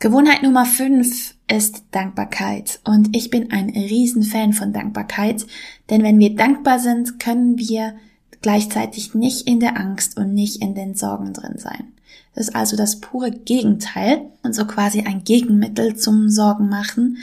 Gewohnheit 0.00 0.44
Nummer 0.44 0.64
5 0.64 1.34
ist 1.50 1.82
Dankbarkeit. 1.90 2.78
Und 2.84 3.16
ich 3.16 3.30
bin 3.30 3.50
ein 3.50 3.70
Riesenfan 3.70 4.52
von 4.52 4.72
Dankbarkeit, 4.72 5.44
denn 5.90 6.04
wenn 6.04 6.20
wir 6.20 6.36
dankbar 6.36 6.78
sind, 6.78 7.18
können 7.18 7.58
wir 7.58 7.96
gleichzeitig 8.40 9.14
nicht 9.14 9.48
in 9.48 9.58
der 9.58 9.76
Angst 9.76 10.16
und 10.16 10.34
nicht 10.34 10.62
in 10.62 10.76
den 10.76 10.94
Sorgen 10.94 11.32
drin 11.32 11.56
sein. 11.56 11.92
Das 12.36 12.48
ist 12.48 12.54
also 12.54 12.76
das 12.76 13.00
pure 13.00 13.32
Gegenteil 13.32 14.26
und 14.44 14.54
so 14.54 14.66
quasi 14.66 15.00
ein 15.00 15.24
Gegenmittel 15.24 15.96
zum 15.96 16.30
Sorgen 16.30 16.68
machen. 16.68 17.18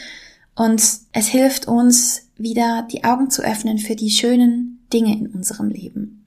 Und 0.53 0.81
es 1.13 1.27
hilft 1.27 1.69
uns 1.69 2.23
wieder 2.35 2.85
die 2.91 3.05
Augen 3.05 3.29
zu 3.29 3.41
öffnen 3.41 3.77
für 3.77 3.95
die 3.95 4.09
schönen 4.09 4.85
Dinge 4.91 5.17
in 5.17 5.27
unserem 5.27 5.69
Leben. 5.69 6.25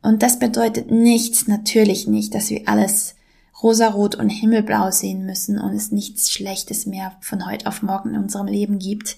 Und 0.00 0.22
das 0.22 0.38
bedeutet 0.38 0.90
nichts, 0.90 1.46
natürlich 1.46 2.06
nicht, 2.06 2.34
dass 2.34 2.48
wir 2.48 2.62
alles 2.66 3.16
rosarot 3.62 4.14
und 4.14 4.28
himmelblau 4.28 4.90
sehen 4.90 5.24
müssen 5.24 5.58
und 5.58 5.74
es 5.74 5.92
nichts 5.92 6.30
Schlechtes 6.30 6.86
mehr 6.86 7.16
von 7.20 7.46
heute 7.46 7.66
auf 7.66 7.82
morgen 7.82 8.14
in 8.14 8.22
unserem 8.22 8.46
Leben 8.46 8.78
gibt. 8.78 9.16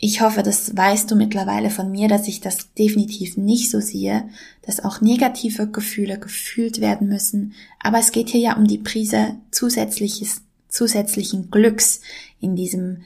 Ich 0.00 0.20
hoffe, 0.20 0.44
das 0.44 0.76
weißt 0.76 1.10
du 1.10 1.16
mittlerweile 1.16 1.70
von 1.70 1.90
mir, 1.90 2.06
dass 2.06 2.28
ich 2.28 2.40
das 2.40 2.72
definitiv 2.74 3.36
nicht 3.36 3.70
so 3.70 3.80
sehe, 3.80 4.28
dass 4.62 4.84
auch 4.84 5.00
negative 5.00 5.66
Gefühle 5.66 6.20
gefühlt 6.20 6.80
werden 6.80 7.08
müssen. 7.08 7.54
Aber 7.82 7.98
es 7.98 8.12
geht 8.12 8.28
hier 8.28 8.40
ja 8.40 8.56
um 8.56 8.66
die 8.66 8.78
Prise 8.78 9.34
zusätzliches, 9.50 10.42
zusätzlichen 10.68 11.50
Glücks 11.50 12.00
in 12.40 12.54
diesem, 12.54 12.98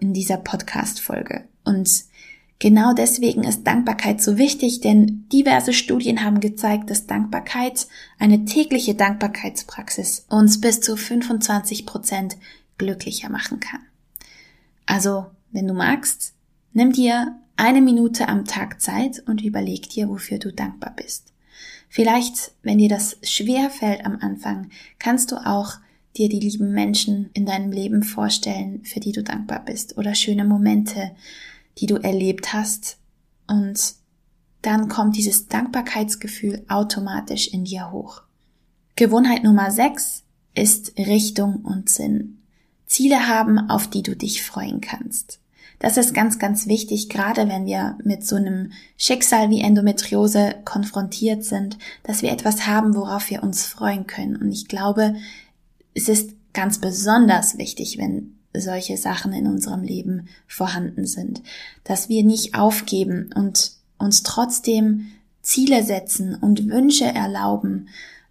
in 0.00 0.14
dieser 0.14 0.38
Podcast-Folge. 0.38 1.44
Und 1.64 2.07
genau 2.58 2.92
deswegen 2.92 3.44
ist 3.44 3.66
Dankbarkeit 3.66 4.22
so 4.22 4.38
wichtig, 4.38 4.80
denn 4.80 5.28
diverse 5.32 5.72
Studien 5.72 6.24
haben 6.24 6.40
gezeigt, 6.40 6.90
dass 6.90 7.06
Dankbarkeit, 7.06 7.86
eine 8.18 8.44
tägliche 8.44 8.94
Dankbarkeitspraxis 8.94 10.26
uns 10.28 10.60
bis 10.60 10.80
zu 10.80 10.96
25 10.96 11.86
Prozent 11.86 12.36
glücklicher 12.78 13.28
machen 13.28 13.60
kann. 13.60 13.80
Also, 14.86 15.26
wenn 15.52 15.66
du 15.66 15.74
magst, 15.74 16.34
Nimm 16.78 16.92
dir 16.92 17.36
eine 17.56 17.80
Minute 17.80 18.28
am 18.28 18.44
Tag 18.44 18.80
Zeit 18.80 19.22
und 19.26 19.42
überleg 19.42 19.88
dir, 19.88 20.08
wofür 20.08 20.38
du 20.38 20.52
dankbar 20.52 20.92
bist. 20.94 21.32
Vielleicht, 21.88 22.52
wenn 22.62 22.78
dir 22.78 22.88
das 22.88 23.16
schwer 23.22 23.68
fällt 23.70 24.06
am 24.06 24.18
Anfang, 24.20 24.70
kannst 25.00 25.32
du 25.32 25.44
auch 25.44 25.72
dir 26.16 26.28
die 26.28 26.38
lieben 26.38 26.72
Menschen 26.72 27.30
in 27.32 27.46
deinem 27.46 27.72
Leben 27.72 28.04
vorstellen, 28.04 28.84
für 28.84 29.00
die 29.00 29.10
du 29.10 29.24
dankbar 29.24 29.64
bist 29.64 29.98
oder 29.98 30.14
schöne 30.14 30.44
Momente, 30.44 31.10
die 31.78 31.86
du 31.86 31.96
erlebt 31.96 32.52
hast 32.52 32.98
und 33.46 33.94
dann 34.62 34.88
kommt 34.88 35.16
dieses 35.16 35.46
Dankbarkeitsgefühl 35.46 36.64
automatisch 36.68 37.48
in 37.48 37.64
dir 37.64 37.90
hoch. 37.92 38.22
Gewohnheit 38.96 39.44
Nummer 39.44 39.70
6 39.70 40.24
ist 40.54 40.98
Richtung 40.98 41.62
und 41.62 41.88
Sinn. 41.88 42.38
Ziele 42.86 43.28
haben, 43.28 43.70
auf 43.70 43.88
die 43.88 44.02
du 44.02 44.16
dich 44.16 44.42
freuen 44.42 44.80
kannst. 44.80 45.40
Das 45.78 45.96
ist 45.96 46.12
ganz, 46.12 46.40
ganz 46.40 46.66
wichtig, 46.66 47.08
gerade 47.08 47.48
wenn 47.48 47.64
wir 47.64 47.96
mit 48.02 48.26
so 48.26 48.34
einem 48.34 48.72
Schicksal 48.96 49.48
wie 49.50 49.60
Endometriose 49.60 50.56
konfrontiert 50.64 51.44
sind, 51.44 51.78
dass 52.02 52.22
wir 52.22 52.32
etwas 52.32 52.66
haben, 52.66 52.96
worauf 52.96 53.30
wir 53.30 53.44
uns 53.44 53.64
freuen 53.64 54.08
können. 54.08 54.34
Und 54.34 54.50
ich 54.50 54.66
glaube, 54.66 55.14
es 55.94 56.08
ist 56.08 56.32
ganz 56.52 56.80
besonders 56.80 57.58
wichtig, 57.58 57.98
wenn 57.98 58.37
solche 58.60 58.96
Sachen 58.96 59.32
in 59.32 59.46
unserem 59.46 59.82
Leben 59.82 60.28
vorhanden 60.46 61.06
sind, 61.06 61.42
dass 61.84 62.08
wir 62.08 62.24
nicht 62.24 62.54
aufgeben 62.54 63.30
und 63.34 63.72
uns 63.98 64.22
trotzdem 64.22 65.08
Ziele 65.42 65.82
setzen 65.82 66.34
und 66.34 66.68
Wünsche 66.68 67.06
erlauben, 67.06 67.88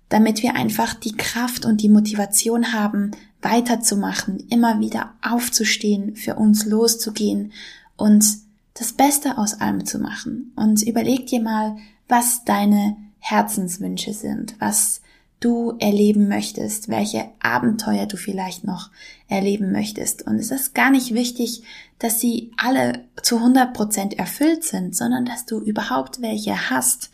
damit 0.10 0.44
wir 0.44 0.56
einfach 0.56 0.94
die 0.94 1.16
Kraft 1.16 1.66
und 1.66 1.82
die 1.82 1.90
Motivation 1.90 2.74
haben, 2.74 3.12
weiterzumachen, 3.42 4.44
immer 4.50 4.80
wieder 4.80 5.14
aufzustehen, 5.22 6.16
für 6.16 6.36
uns 6.36 6.66
loszugehen 6.66 7.52
und 7.98 8.26
das 8.74 8.94
Beste 8.94 9.38
aus 9.38 9.60
allem 9.60 9.86
zu 9.86 10.00
machen. 10.00 10.54
Und 10.56 10.82
überleg 10.84 11.28
dir 11.28 11.42
mal, 11.42 11.78
was 12.08 12.46
deine 12.46 12.96
Herzenswünsche 13.20 14.14
sind, 14.14 14.56
was 14.60 15.02
du 15.40 15.76
erleben 15.80 16.28
möchtest, 16.28 16.90
welche 16.90 17.30
Abenteuer 17.40 18.06
du 18.06 18.18
vielleicht 18.18 18.64
noch 18.64 18.90
erleben 19.28 19.72
möchtest. 19.72 20.26
Und 20.26 20.36
es 20.36 20.52
ist 20.52 20.74
gar 20.74 20.90
nicht 20.90 21.14
wichtig, 21.14 21.64
dass 22.00 22.20
sie 22.20 22.52
alle 22.58 23.06
zu 23.22 23.38
100 23.38 23.74
Prozent 23.74 24.18
erfüllt 24.18 24.64
sind, 24.64 24.96
sondern 24.96 25.26
dass 25.26 25.46
du 25.46 25.60
überhaupt 25.60 26.22
welche 26.22 26.70
hast 26.70 27.12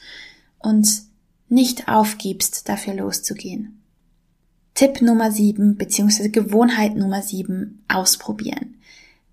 und 0.60 1.04
nicht 1.50 1.88
aufgibst, 1.88 2.70
dafür 2.70 2.94
loszugehen. 2.96 3.82
Tipp 4.74 5.02
Nummer 5.02 5.32
7 5.32 5.76
bzw. 5.76 6.30
Gewohnheit 6.30 6.96
Nummer 6.96 7.22
7 7.22 7.84
ausprobieren. 7.88 8.76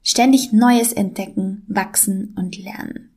Ständig 0.02 0.52
Neues 0.52 0.92
entdecken, 0.92 1.62
wachsen 1.66 2.34
und 2.36 2.58
lernen. 2.58 3.09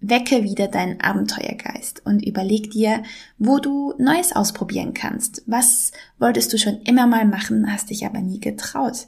Wecke 0.00 0.44
wieder 0.44 0.68
deinen 0.68 1.00
Abenteuergeist 1.00 2.04
und 2.04 2.24
überleg 2.24 2.70
dir, 2.70 3.02
wo 3.38 3.58
du 3.58 3.94
Neues 3.98 4.34
ausprobieren 4.34 4.94
kannst. 4.94 5.42
Was 5.46 5.92
wolltest 6.18 6.52
du 6.52 6.58
schon 6.58 6.82
immer 6.82 7.06
mal 7.06 7.24
machen, 7.26 7.72
hast 7.72 7.90
dich 7.90 8.04
aber 8.04 8.20
nie 8.20 8.40
getraut? 8.40 9.06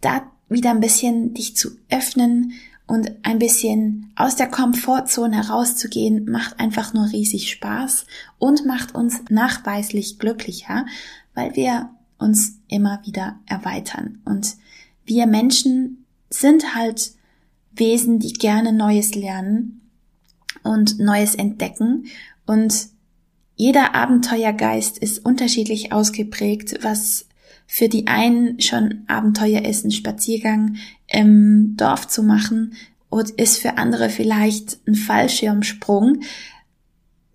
Da 0.00 0.22
wieder 0.48 0.70
ein 0.70 0.80
bisschen 0.80 1.34
dich 1.34 1.56
zu 1.56 1.70
öffnen 1.90 2.52
und 2.86 3.12
ein 3.22 3.38
bisschen 3.38 4.12
aus 4.16 4.36
der 4.36 4.48
Komfortzone 4.48 5.36
herauszugehen, 5.36 6.30
macht 6.30 6.58
einfach 6.58 6.94
nur 6.94 7.10
riesig 7.12 7.50
Spaß 7.50 8.06
und 8.38 8.64
macht 8.64 8.94
uns 8.94 9.20
nachweislich 9.28 10.18
glücklicher, 10.18 10.86
weil 11.34 11.54
wir 11.54 11.90
uns 12.18 12.60
immer 12.68 13.00
wieder 13.04 13.38
erweitern. 13.46 14.20
Und 14.24 14.56
wir 15.04 15.26
Menschen 15.26 16.06
sind 16.30 16.74
halt 16.74 17.12
Wesen, 17.72 18.18
die 18.18 18.32
gerne 18.32 18.72
Neues 18.72 19.14
lernen 19.14 19.77
und 20.68 20.98
Neues 20.98 21.34
entdecken. 21.34 22.06
Und 22.46 22.88
jeder 23.56 23.94
Abenteuergeist 23.94 24.98
ist 24.98 25.24
unterschiedlich 25.24 25.92
ausgeprägt, 25.92 26.78
was 26.82 27.26
für 27.66 27.88
die 27.88 28.06
einen 28.06 28.60
schon 28.60 29.02
Abenteuer 29.08 29.64
ist, 29.64 29.84
einen 29.84 29.90
Spaziergang 29.90 30.76
im 31.06 31.74
Dorf 31.76 32.06
zu 32.06 32.22
machen 32.22 32.74
und 33.10 33.30
ist 33.30 33.58
für 33.58 33.76
andere 33.76 34.10
vielleicht 34.10 34.78
ein 34.86 34.94
Fallschirmsprung. 34.94 36.20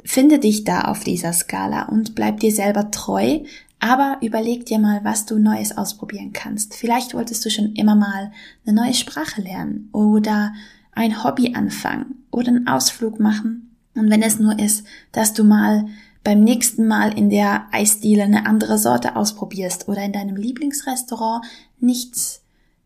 Finde 0.05 0.39
dich 0.39 0.63
da 0.63 0.83
auf 0.83 1.03
dieser 1.03 1.33
Skala 1.33 1.83
und 1.83 2.15
bleib 2.15 2.39
dir 2.39 2.51
selber 2.51 2.89
treu, 2.89 3.39
aber 3.79 4.17
überleg 4.21 4.65
dir 4.65 4.79
mal, 4.79 5.01
was 5.03 5.25
du 5.25 5.39
Neues 5.39 5.77
ausprobieren 5.77 6.31
kannst. 6.33 6.73
Vielleicht 6.73 7.13
wolltest 7.13 7.43
du 7.45 7.49
schon 7.49 7.73
immer 7.73 7.95
mal 7.95 8.31
eine 8.65 8.75
neue 8.75 8.93
Sprache 8.93 9.41
lernen 9.41 9.89
oder 9.91 10.53
ein 10.93 11.23
Hobby 11.23 11.53
anfangen 11.53 12.22
oder 12.33 12.49
einen 12.49 12.67
Ausflug 12.67 13.19
machen. 13.19 13.77
Und 13.95 14.09
wenn 14.09 14.21
es 14.21 14.39
nur 14.39 14.57
ist, 14.59 14.85
dass 15.11 15.33
du 15.33 15.43
mal 15.43 15.85
beim 16.23 16.41
nächsten 16.41 16.87
Mal 16.87 17.17
in 17.17 17.29
der 17.29 17.67
Eisdiele 17.71 18.23
eine 18.23 18.45
andere 18.45 18.77
Sorte 18.77 19.15
ausprobierst 19.15 19.87
oder 19.87 20.03
in 20.03 20.13
deinem 20.13 20.35
Lieblingsrestaurant 20.35 21.45
nicht 21.79 22.41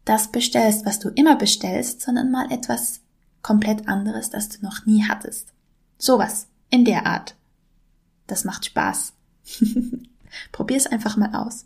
das 0.06 0.32
bestellst, 0.32 0.86
was 0.86 1.00
du 1.00 1.10
immer 1.10 1.36
bestellst, 1.36 2.02
sondern 2.02 2.32
mal 2.32 2.52
etwas 2.52 3.02
komplett 3.42 3.88
anderes, 3.88 4.30
das 4.30 4.50
du 4.50 4.66
noch 4.66 4.86
nie 4.86 5.04
hattest. 5.08 5.54
Sowas 5.98 6.48
in 6.70 6.86
der 6.86 7.06
Art. 7.06 7.36
Das 8.26 8.44
macht 8.44 8.66
Spaß. 8.66 9.14
Probier's 10.52 10.88
einfach 10.88 11.16
mal 11.16 11.34
aus. 11.34 11.66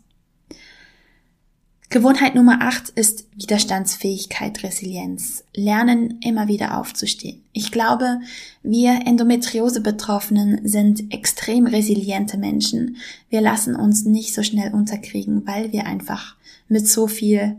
Gewohnheit 1.92 2.34
Nummer 2.34 2.62
8 2.62 2.88
ist 2.88 3.26
Widerstandsfähigkeit, 3.36 4.62
Resilienz. 4.62 5.44
Lernen, 5.54 6.20
immer 6.22 6.48
wieder 6.48 6.78
aufzustehen. 6.78 7.42
Ich 7.52 7.70
glaube, 7.70 8.18
wir 8.62 9.02
Endometriose-Betroffenen 9.04 10.66
sind 10.66 11.12
extrem 11.12 11.66
resiliente 11.66 12.38
Menschen. 12.38 12.96
Wir 13.28 13.42
lassen 13.42 13.76
uns 13.76 14.06
nicht 14.06 14.32
so 14.32 14.42
schnell 14.42 14.72
unterkriegen, 14.72 15.46
weil 15.46 15.70
wir 15.72 15.84
einfach 15.84 16.36
mit 16.66 16.88
so 16.88 17.08
viel 17.08 17.58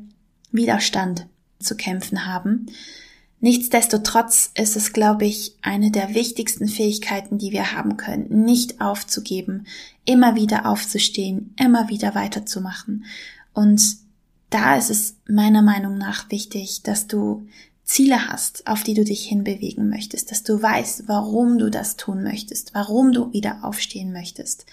Widerstand 0.52 1.28
zu 1.60 1.78
kämpfen 1.78 2.26
haben. 2.26 2.66
Nichtsdestotrotz 3.40 4.50
ist 4.56 4.76
es, 4.76 4.94
glaube 4.94 5.26
ich, 5.26 5.56
eine 5.62 5.92
der 5.92 6.16
wichtigsten 6.16 6.68
Fähigkeiten, 6.68 7.38
die 7.38 7.52
wir 7.52 7.74
haben 7.74 7.98
können, 7.98 8.46
nicht 8.46 8.82
aufzugeben, 8.82 9.68
immer 10.06 10.34
wieder 10.34 10.66
aufzustehen, 10.66 11.54
immer 11.60 11.90
wieder 11.90 12.16
weiterzumachen. 12.16 13.06
Und 13.54 14.03
da 14.54 14.76
ist 14.76 14.90
es 14.90 15.16
meiner 15.28 15.62
Meinung 15.62 15.98
nach 15.98 16.30
wichtig, 16.30 16.84
dass 16.84 17.08
du 17.08 17.48
Ziele 17.84 18.30
hast, 18.30 18.68
auf 18.68 18.84
die 18.84 18.94
du 18.94 19.04
dich 19.04 19.26
hinbewegen 19.26 19.90
möchtest, 19.90 20.32
dass 20.32 20.44
du 20.44 20.62
weißt, 20.62 21.08
warum 21.08 21.58
du 21.58 21.70
das 21.70 21.98
tun 21.98 22.24
möchtest, 22.24 22.74
warum 22.74 23.12
du 23.12 23.34
wieder 23.34 23.64
aufstehen 23.64 24.14
möchtest. 24.14 24.66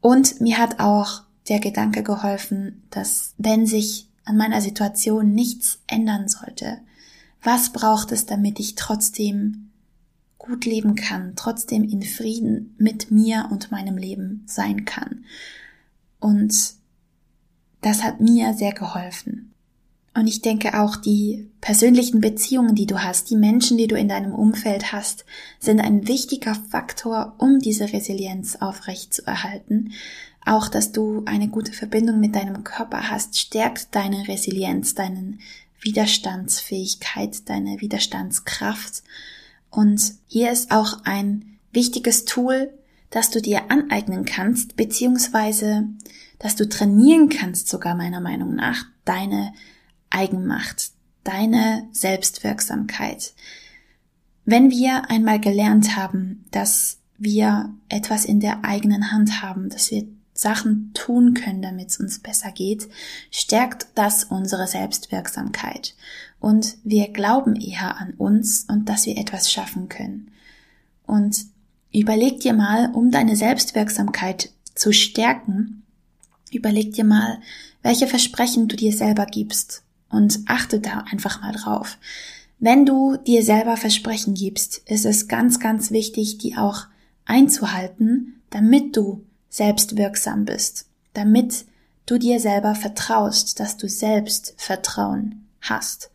Und 0.00 0.40
mir 0.40 0.58
hat 0.58 0.80
auch 0.80 1.22
der 1.48 1.60
Gedanke 1.60 2.02
geholfen, 2.02 2.82
dass 2.90 3.34
wenn 3.36 3.66
sich 3.66 4.08
an 4.24 4.36
meiner 4.36 4.60
Situation 4.60 5.32
nichts 5.34 5.80
ändern 5.86 6.28
sollte, 6.28 6.78
was 7.42 7.72
braucht 7.72 8.12
es, 8.12 8.26
damit 8.26 8.60
ich 8.60 8.76
trotzdem 8.76 9.70
gut 10.38 10.64
leben 10.64 10.94
kann, 10.94 11.34
trotzdem 11.34 11.84
in 11.84 12.02
Frieden 12.02 12.74
mit 12.78 13.10
mir 13.10 13.48
und 13.50 13.70
meinem 13.70 13.96
Leben 13.96 14.44
sein 14.46 14.84
kann. 14.84 15.24
Und 16.20 16.74
das 17.82 18.02
hat 18.02 18.20
mir 18.20 18.54
sehr 18.54 18.72
geholfen. 18.72 19.52
Und 20.14 20.26
ich 20.26 20.42
denke 20.42 20.78
auch 20.78 20.96
die 20.96 21.48
persönlichen 21.60 22.20
Beziehungen, 22.20 22.74
die 22.74 22.86
du 22.86 23.02
hast, 23.02 23.30
die 23.30 23.36
Menschen, 23.36 23.78
die 23.78 23.86
du 23.86 23.96
in 23.96 24.08
deinem 24.08 24.34
Umfeld 24.34 24.92
hast, 24.92 25.24
sind 25.58 25.80
ein 25.80 26.06
wichtiger 26.06 26.54
Faktor, 26.54 27.34
um 27.38 27.60
diese 27.60 27.92
Resilienz 27.92 28.56
aufrecht 28.56 29.14
zu 29.14 29.26
erhalten. 29.26 29.92
Auch, 30.44 30.68
dass 30.68 30.92
du 30.92 31.22
eine 31.24 31.48
gute 31.48 31.72
Verbindung 31.72 32.20
mit 32.20 32.34
deinem 32.34 32.62
Körper 32.62 33.10
hast, 33.10 33.38
stärkt 33.38 33.94
deine 33.94 34.28
Resilienz, 34.28 34.94
deine 34.94 35.38
Widerstandsfähigkeit, 35.80 37.48
deine 37.48 37.80
Widerstandskraft. 37.80 39.02
Und 39.70 40.14
hier 40.26 40.52
ist 40.52 40.72
auch 40.72 41.04
ein 41.04 41.58
wichtiges 41.72 42.26
Tool, 42.26 42.70
das 43.10 43.30
du 43.30 43.40
dir 43.40 43.70
aneignen 43.70 44.24
kannst, 44.24 44.76
beziehungsweise 44.76 45.88
dass 46.42 46.56
du 46.56 46.68
trainieren 46.68 47.28
kannst, 47.28 47.68
sogar 47.68 47.94
meiner 47.94 48.20
Meinung 48.20 48.54
nach, 48.54 48.84
deine 49.04 49.54
Eigenmacht, 50.10 50.90
deine 51.22 51.88
Selbstwirksamkeit. 51.92 53.32
Wenn 54.44 54.70
wir 54.70 55.08
einmal 55.08 55.38
gelernt 55.38 55.96
haben, 55.96 56.44
dass 56.50 56.98
wir 57.16 57.72
etwas 57.88 58.24
in 58.24 58.40
der 58.40 58.64
eigenen 58.64 59.12
Hand 59.12 59.40
haben, 59.40 59.68
dass 59.68 59.92
wir 59.92 60.04
Sachen 60.34 60.90
tun 60.94 61.34
können, 61.34 61.62
damit 61.62 61.90
es 61.90 62.00
uns 62.00 62.18
besser 62.18 62.50
geht, 62.50 62.88
stärkt 63.30 63.86
das 63.94 64.24
unsere 64.24 64.66
Selbstwirksamkeit. 64.66 65.94
Und 66.40 66.76
wir 66.82 67.12
glauben 67.12 67.54
eher 67.54 67.98
an 67.98 68.14
uns 68.14 68.64
und 68.68 68.88
dass 68.88 69.06
wir 69.06 69.16
etwas 69.16 69.52
schaffen 69.52 69.88
können. 69.88 70.32
Und 71.06 71.44
überleg 71.92 72.40
dir 72.40 72.54
mal, 72.54 72.90
um 72.92 73.12
deine 73.12 73.36
Selbstwirksamkeit 73.36 74.50
zu 74.74 74.92
stärken, 74.92 75.81
Überleg 76.52 76.92
dir 76.92 77.04
mal, 77.04 77.40
welche 77.82 78.06
Versprechen 78.06 78.68
du 78.68 78.76
dir 78.76 78.92
selber 78.92 79.26
gibst 79.26 79.82
und 80.10 80.40
achte 80.46 80.80
da 80.80 81.04
einfach 81.10 81.40
mal 81.40 81.52
drauf. 81.52 81.98
Wenn 82.58 82.86
du 82.86 83.16
dir 83.16 83.42
selber 83.42 83.76
Versprechen 83.76 84.34
gibst, 84.34 84.78
ist 84.86 85.04
es 85.04 85.26
ganz, 85.26 85.58
ganz 85.58 85.90
wichtig, 85.90 86.38
die 86.38 86.56
auch 86.56 86.86
einzuhalten, 87.24 88.40
damit 88.50 88.96
du 88.96 89.24
selbst 89.48 89.96
wirksam 89.96 90.44
bist, 90.44 90.86
damit 91.14 91.64
du 92.06 92.18
dir 92.18 92.38
selber 92.38 92.74
vertraust, 92.74 93.58
dass 93.58 93.76
du 93.76 93.88
selbst 93.88 94.54
Vertrauen 94.56 95.46
hast. 95.60 96.10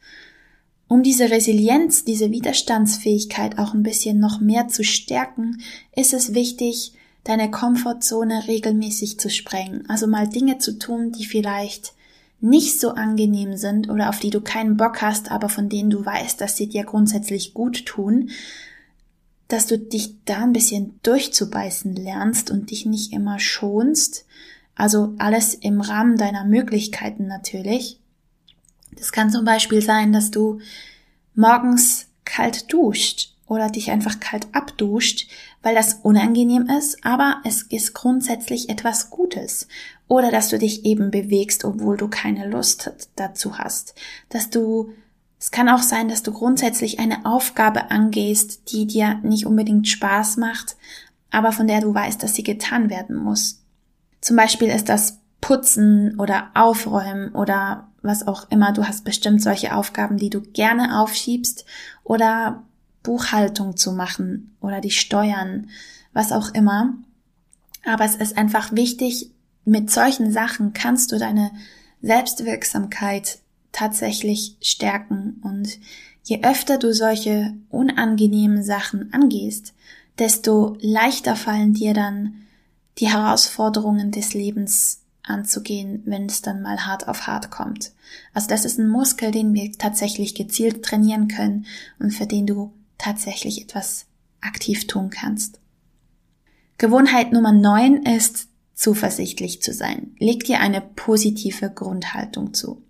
Um 0.87 1.03
diese 1.03 1.29
Resilienz, 1.29 2.05
diese 2.05 2.31
Widerstandsfähigkeit 2.31 3.57
auch 3.57 3.73
ein 3.73 3.83
bisschen 3.83 4.19
noch 4.19 4.39
mehr 4.39 4.69
zu 4.69 4.83
stärken, 4.83 5.61
ist 5.95 6.13
es 6.13 6.33
wichtig, 6.33 6.93
deine 7.27 7.51
Komfortzone 7.51 8.47
regelmäßig 8.47 9.19
zu 9.19 9.29
sprengen. 9.29 9.83
Also 9.89 10.07
mal 10.07 10.27
Dinge 10.27 10.59
zu 10.59 10.79
tun, 10.79 11.11
die 11.11 11.25
vielleicht 11.25 11.93
nicht 12.39 12.79
so 12.79 12.91
angenehm 12.91 13.57
sind 13.57 13.89
oder 13.89 14.09
auf 14.09 14.19
die 14.19 14.29
du 14.29 14.41
keinen 14.41 14.77
Bock 14.77 15.01
hast, 15.01 15.31
aber 15.31 15.49
von 15.49 15.69
denen 15.69 15.89
du 15.89 16.05
weißt, 16.05 16.39
dass 16.39 16.55
sie 16.55 16.67
dir 16.67 16.83
grundsätzlich 16.83 17.53
gut 17.53 17.85
tun, 17.85 18.29
dass 19.47 19.65
du 19.65 19.77
dich 19.77 20.15
da 20.25 20.43
ein 20.43 20.53
bisschen 20.53 20.99
durchzubeißen 21.03 21.95
lernst 21.95 22.51
und 22.51 22.71
dich 22.71 22.85
nicht 22.85 23.11
immer 23.11 23.39
schonst. 23.39 24.25
Also 24.75 25.13
alles 25.17 25.53
im 25.53 25.81
Rahmen 25.81 26.17
deiner 26.17 26.45
Möglichkeiten 26.45 27.27
natürlich. 27.27 27.99
Das 28.91 29.11
kann 29.11 29.31
zum 29.31 29.43
Beispiel 29.43 29.81
sein, 29.81 30.13
dass 30.13 30.31
du 30.31 30.59
morgens 31.33 32.07
kalt 32.23 32.71
duscht 32.71 33.33
oder 33.47 33.69
dich 33.69 33.91
einfach 33.91 34.19
kalt 34.19 34.47
abduscht, 34.51 35.27
weil 35.67 35.75
das 35.75 35.95
unangenehm 35.95 36.69
ist, 36.69 37.03
aber 37.03 37.41
es 37.43 37.61
ist 37.61 37.93
grundsätzlich 37.93 38.69
etwas 38.69 39.09
Gutes. 39.09 39.67
Oder 40.07 40.31
dass 40.31 40.47
du 40.47 40.57
dich 40.57 40.85
eben 40.85 41.11
bewegst, 41.11 41.65
obwohl 41.65 41.97
du 41.97 42.07
keine 42.07 42.47
Lust 42.47 42.89
dazu 43.17 43.57
hast. 43.57 43.93
Dass 44.29 44.49
du, 44.49 44.93
es 45.37 45.51
kann 45.51 45.67
auch 45.67 45.81
sein, 45.81 46.07
dass 46.07 46.23
du 46.23 46.31
grundsätzlich 46.31 47.01
eine 47.01 47.25
Aufgabe 47.25 47.91
angehst, 47.91 48.71
die 48.71 48.87
dir 48.87 49.15
nicht 49.23 49.45
unbedingt 49.45 49.89
Spaß 49.89 50.37
macht, 50.37 50.77
aber 51.31 51.51
von 51.51 51.67
der 51.67 51.81
du 51.81 51.93
weißt, 51.93 52.23
dass 52.23 52.33
sie 52.33 52.43
getan 52.43 52.89
werden 52.89 53.17
muss. 53.17 53.61
Zum 54.21 54.37
Beispiel 54.37 54.69
ist 54.69 54.87
das 54.87 55.19
Putzen 55.41 56.17
oder 56.17 56.49
Aufräumen 56.53 57.35
oder 57.35 57.89
was 58.01 58.25
auch 58.25 58.49
immer. 58.51 58.71
Du 58.71 58.87
hast 58.87 59.03
bestimmt 59.03 59.41
solche 59.41 59.75
Aufgaben, 59.75 60.15
die 60.15 60.29
du 60.29 60.39
gerne 60.39 61.01
aufschiebst 61.01 61.65
oder 62.05 62.63
Buchhaltung 63.07 63.77
zu 63.77 63.93
machen 63.93 64.57
oder 64.59 64.81
die 64.81 64.91
Steuern, 64.91 65.69
was 66.11 66.33
auch 66.33 66.53
immer. 66.53 66.93
Aber 67.85 68.03
es 68.03 68.15
ist 68.15 68.37
einfach 68.37 68.73
wichtig, 68.73 69.31
mit 69.63 69.89
solchen 69.89 70.33
Sachen 70.33 70.73
kannst 70.73 71.13
du 71.13 71.17
deine 71.17 71.51
Selbstwirksamkeit 72.01 73.39
tatsächlich 73.71 74.57
stärken. 74.61 75.39
Und 75.41 75.79
je 76.25 76.43
öfter 76.43 76.77
du 76.77 76.93
solche 76.93 77.53
unangenehmen 77.69 78.61
Sachen 78.61 79.13
angehst, 79.13 79.73
desto 80.19 80.75
leichter 80.81 81.37
fallen 81.37 81.73
dir 81.73 81.93
dann 81.93 82.33
die 82.97 83.07
Herausforderungen 83.07 84.11
des 84.11 84.33
Lebens 84.33 85.01
anzugehen, 85.23 86.01
wenn 86.05 86.25
es 86.25 86.41
dann 86.41 86.61
mal 86.61 86.85
hart 86.85 87.07
auf 87.07 87.25
hart 87.25 87.51
kommt. 87.51 87.93
Also 88.33 88.49
das 88.49 88.65
ist 88.65 88.79
ein 88.79 88.89
Muskel, 88.89 89.31
den 89.31 89.53
wir 89.53 89.71
tatsächlich 89.71 90.35
gezielt 90.35 90.83
trainieren 90.83 91.29
können 91.29 91.67
und 91.99 92.11
für 92.11 92.25
den 92.25 92.47
du 92.47 92.73
tatsächlich 92.97 93.61
etwas 93.61 94.05
aktiv 94.41 94.87
tun 94.87 95.09
kannst. 95.09 95.59
Gewohnheit 96.77 97.31
Nummer 97.31 97.51
9 97.51 98.03
ist 98.03 98.49
zuversichtlich 98.75 99.61
zu 99.61 99.73
sein. 99.73 100.15
Leg 100.19 100.43
dir 100.43 100.59
eine 100.59 100.81
positive 100.81 101.71
Grundhaltung 101.71 102.53
zu. 102.53 102.83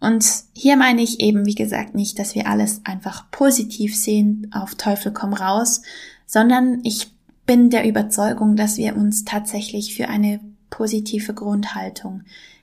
Und 0.00 0.24
hier 0.54 0.76
meine 0.76 1.02
ich 1.02 1.20
eben, 1.20 1.46
wie 1.46 1.54
gesagt, 1.54 1.94
nicht, 1.94 2.18
dass 2.18 2.34
wir 2.34 2.46
alles 2.46 2.82
einfach 2.84 3.30
positiv 3.30 3.96
sehen, 3.96 4.50
auf 4.52 4.74
Teufel 4.74 5.12
komm 5.12 5.34
raus, 5.34 5.82
sondern 6.26 6.80
ich 6.84 7.12
bin 7.44 7.70
der 7.70 7.86
Überzeugung, 7.86 8.56
dass 8.56 8.76
wir 8.76 8.96
uns 8.96 9.24
tatsächlich 9.24 9.94
für 9.94 10.08
eine 10.08 10.40
positive 10.70 11.34
Grundhaltung 11.34 12.22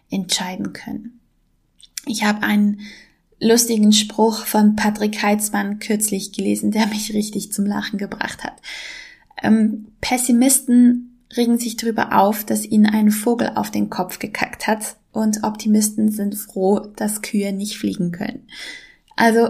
entscheiden 0.10 0.74
können. 0.74 1.20
Ich 2.06 2.24
habe 2.24 2.44
einen 2.44 2.80
lustigen 3.40 3.92
Spruch 3.94 4.46
von 4.46 4.76
Patrick 4.76 5.22
Heitzmann 5.22 5.80
kürzlich 5.80 6.32
gelesen, 6.32 6.72
der 6.72 6.88
mich 6.88 7.14
richtig 7.14 7.52
zum 7.52 7.66
Lachen 7.66 7.98
gebracht 7.98 8.44
hat. 8.44 8.56
Ähm, 9.42 9.88
Pessimisten 10.02 11.20
regen 11.36 11.60
sich 11.60 11.78
darüber 11.78 12.18
auf, 12.20 12.44
dass 12.46 12.66
ihnen 12.66 12.86
ein 12.86 13.12
Vogel 13.12 13.52
auf 13.56 13.70
den 13.70 13.90
Kopf 13.90 14.20
gekackt 14.20 14.68
hat 14.68 14.96
und 15.12 15.44
Optimisten 15.44 16.12
sind 16.12 16.36
froh, 16.36 16.80
dass 16.96 17.22
Kühe 17.22 17.52
nicht 17.54 17.78
fliegen 17.78 18.12
können. 18.12 18.48
Also 19.16 19.50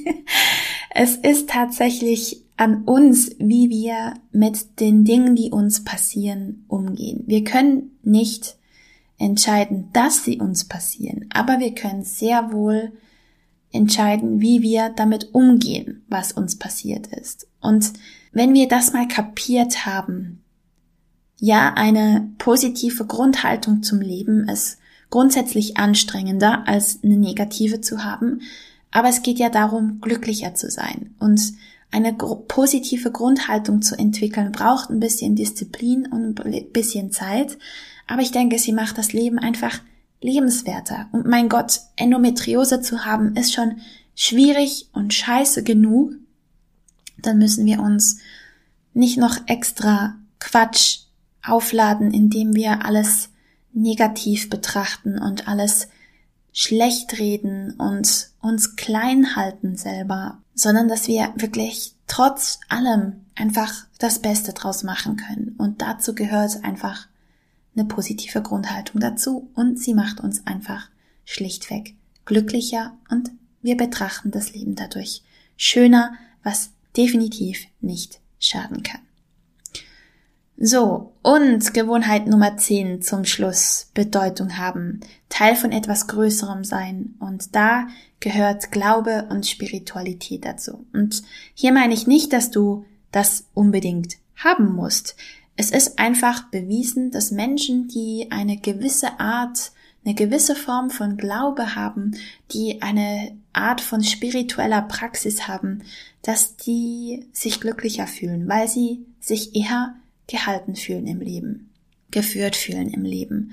es 0.90 1.16
ist 1.16 1.50
tatsächlich 1.50 2.42
an 2.56 2.84
uns, 2.84 3.32
wie 3.38 3.68
wir 3.68 4.14
mit 4.32 4.80
den 4.80 5.04
Dingen, 5.04 5.36
die 5.36 5.50
uns 5.50 5.84
passieren, 5.84 6.64
umgehen. 6.68 7.24
Wir 7.26 7.44
können 7.44 7.90
nicht 8.02 8.56
entscheiden, 9.18 9.90
dass 9.92 10.24
sie 10.24 10.38
uns 10.38 10.64
passieren, 10.64 11.26
aber 11.32 11.58
wir 11.58 11.74
können 11.74 12.04
sehr 12.04 12.52
wohl 12.52 12.92
entscheiden, 13.72 14.40
wie 14.40 14.62
wir 14.62 14.90
damit 14.90 15.34
umgehen, 15.34 16.04
was 16.08 16.32
uns 16.32 16.56
passiert 16.56 17.08
ist. 17.08 17.48
Und 17.60 17.92
wenn 18.32 18.54
wir 18.54 18.68
das 18.68 18.92
mal 18.92 19.08
kapiert 19.08 19.86
haben, 19.86 20.42
ja, 21.38 21.74
eine 21.74 22.30
positive 22.38 23.04
Grundhaltung 23.04 23.82
zum 23.82 24.00
Leben 24.00 24.48
ist 24.48 24.78
grundsätzlich 25.10 25.76
anstrengender 25.76 26.66
als 26.66 27.00
eine 27.02 27.16
negative 27.16 27.80
zu 27.80 28.04
haben, 28.04 28.40
aber 28.90 29.08
es 29.08 29.22
geht 29.22 29.38
ja 29.38 29.50
darum, 29.50 30.00
glücklicher 30.00 30.54
zu 30.54 30.70
sein. 30.70 31.14
Und 31.18 31.52
eine 31.90 32.14
positive 32.14 33.10
Grundhaltung 33.10 33.82
zu 33.82 33.96
entwickeln 33.98 34.52
braucht 34.52 34.90
ein 34.90 35.00
bisschen 35.00 35.36
Disziplin 35.36 36.06
und 36.06 36.44
ein 36.44 36.72
bisschen 36.72 37.12
Zeit, 37.12 37.58
aber 38.06 38.22
ich 38.22 38.30
denke, 38.30 38.58
sie 38.58 38.72
macht 38.72 38.98
das 38.98 39.12
Leben 39.12 39.38
einfach 39.38 39.80
lebenswerter. 40.20 41.08
Und 41.12 41.26
mein 41.26 41.48
Gott, 41.48 41.80
Endometriose 41.96 42.80
zu 42.80 43.04
haben, 43.04 43.36
ist 43.36 43.52
schon 43.52 43.80
schwierig 44.14 44.88
und 44.92 45.12
scheiße 45.12 45.62
genug. 45.62 46.12
Dann 47.18 47.38
müssen 47.38 47.66
wir 47.66 47.80
uns 47.80 48.18
nicht 48.94 49.18
noch 49.18 49.36
extra 49.46 50.16
Quatsch 50.38 51.00
aufladen, 51.44 52.12
indem 52.12 52.54
wir 52.54 52.84
alles 52.84 53.28
negativ 53.72 54.48
betrachten 54.48 55.18
und 55.18 55.48
alles 55.48 55.88
schlecht 56.52 57.18
reden 57.18 57.72
und 57.72 58.30
uns 58.40 58.76
klein 58.76 59.36
halten 59.36 59.76
selber, 59.76 60.38
sondern 60.54 60.88
dass 60.88 61.06
wir 61.06 61.32
wirklich 61.36 61.94
trotz 62.06 62.60
allem 62.70 63.26
einfach 63.34 63.84
das 63.98 64.20
Beste 64.20 64.54
draus 64.54 64.82
machen 64.82 65.16
können. 65.16 65.54
Und 65.58 65.82
dazu 65.82 66.14
gehört 66.14 66.64
einfach 66.64 67.08
eine 67.76 67.86
positive 67.86 68.42
Grundhaltung 68.42 69.00
dazu 69.00 69.50
und 69.54 69.78
sie 69.78 69.94
macht 69.94 70.20
uns 70.20 70.46
einfach 70.46 70.88
schlichtweg 71.24 71.94
glücklicher 72.24 72.96
und 73.10 73.30
wir 73.62 73.76
betrachten 73.76 74.30
das 74.30 74.52
Leben 74.52 74.74
dadurch 74.74 75.22
schöner, 75.56 76.14
was 76.42 76.70
definitiv 76.96 77.66
nicht 77.80 78.20
schaden 78.38 78.82
kann. 78.82 79.00
So, 80.58 81.12
und 81.22 81.74
Gewohnheit 81.74 82.26
Nummer 82.26 82.56
10 82.56 83.02
zum 83.02 83.26
Schluss, 83.26 83.90
Bedeutung 83.92 84.56
haben, 84.56 85.00
Teil 85.28 85.54
von 85.54 85.70
etwas 85.70 86.06
Größerem 86.06 86.64
sein. 86.64 87.14
Und 87.18 87.54
da 87.54 87.88
gehört 88.20 88.72
Glaube 88.72 89.26
und 89.28 89.46
Spiritualität 89.46 90.46
dazu. 90.46 90.86
Und 90.94 91.22
hier 91.52 91.72
meine 91.72 91.92
ich 91.92 92.06
nicht, 92.06 92.32
dass 92.32 92.50
du 92.50 92.86
das 93.12 93.44
unbedingt 93.52 94.16
haben 94.36 94.74
musst. 94.74 95.16
Es 95.56 95.70
ist 95.70 95.98
einfach 95.98 96.44
bewiesen, 96.50 97.10
dass 97.10 97.30
Menschen, 97.30 97.88
die 97.88 98.28
eine 98.30 98.58
gewisse 98.58 99.18
Art, 99.18 99.72
eine 100.04 100.14
gewisse 100.14 100.54
Form 100.54 100.90
von 100.90 101.16
Glaube 101.16 101.74
haben, 101.74 102.12
die 102.52 102.82
eine 102.82 103.36
Art 103.52 103.80
von 103.80 104.04
spiritueller 104.04 104.82
Praxis 104.82 105.48
haben, 105.48 105.82
dass 106.22 106.56
die 106.56 107.26
sich 107.32 107.60
glücklicher 107.60 108.06
fühlen, 108.06 108.48
weil 108.48 108.68
sie 108.68 109.06
sich 109.20 109.56
eher 109.56 109.94
gehalten 110.26 110.76
fühlen 110.76 111.06
im 111.06 111.20
Leben, 111.20 111.70
geführt 112.10 112.54
fühlen 112.54 112.90
im 112.90 113.04
Leben. 113.04 113.52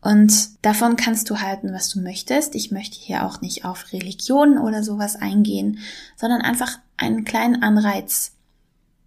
Und 0.00 0.32
davon 0.62 0.96
kannst 0.96 1.30
du 1.30 1.40
halten, 1.40 1.72
was 1.72 1.88
du 1.90 2.00
möchtest. 2.00 2.56
Ich 2.56 2.72
möchte 2.72 2.98
hier 2.98 3.24
auch 3.24 3.40
nicht 3.40 3.64
auf 3.64 3.92
Religion 3.92 4.58
oder 4.58 4.82
sowas 4.82 5.14
eingehen, 5.16 5.78
sondern 6.16 6.40
einfach 6.40 6.78
einen 6.96 7.24
kleinen 7.24 7.62
Anreiz 7.62 8.32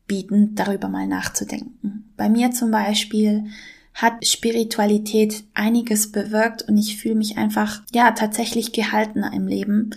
bieten, 0.07 0.55
darüber 0.55 0.87
mal 0.87 1.07
nachzudenken. 1.07 2.11
Bei 2.17 2.29
mir 2.29 2.51
zum 2.51 2.71
Beispiel 2.71 3.45
hat 3.93 4.25
Spiritualität 4.27 5.45
einiges 5.53 6.11
bewirkt 6.11 6.63
und 6.63 6.77
ich 6.77 6.97
fühle 6.97 7.15
mich 7.15 7.37
einfach, 7.37 7.81
ja, 7.93 8.11
tatsächlich 8.11 8.73
gehaltener 8.73 9.31
im 9.33 9.47
Leben. 9.47 9.91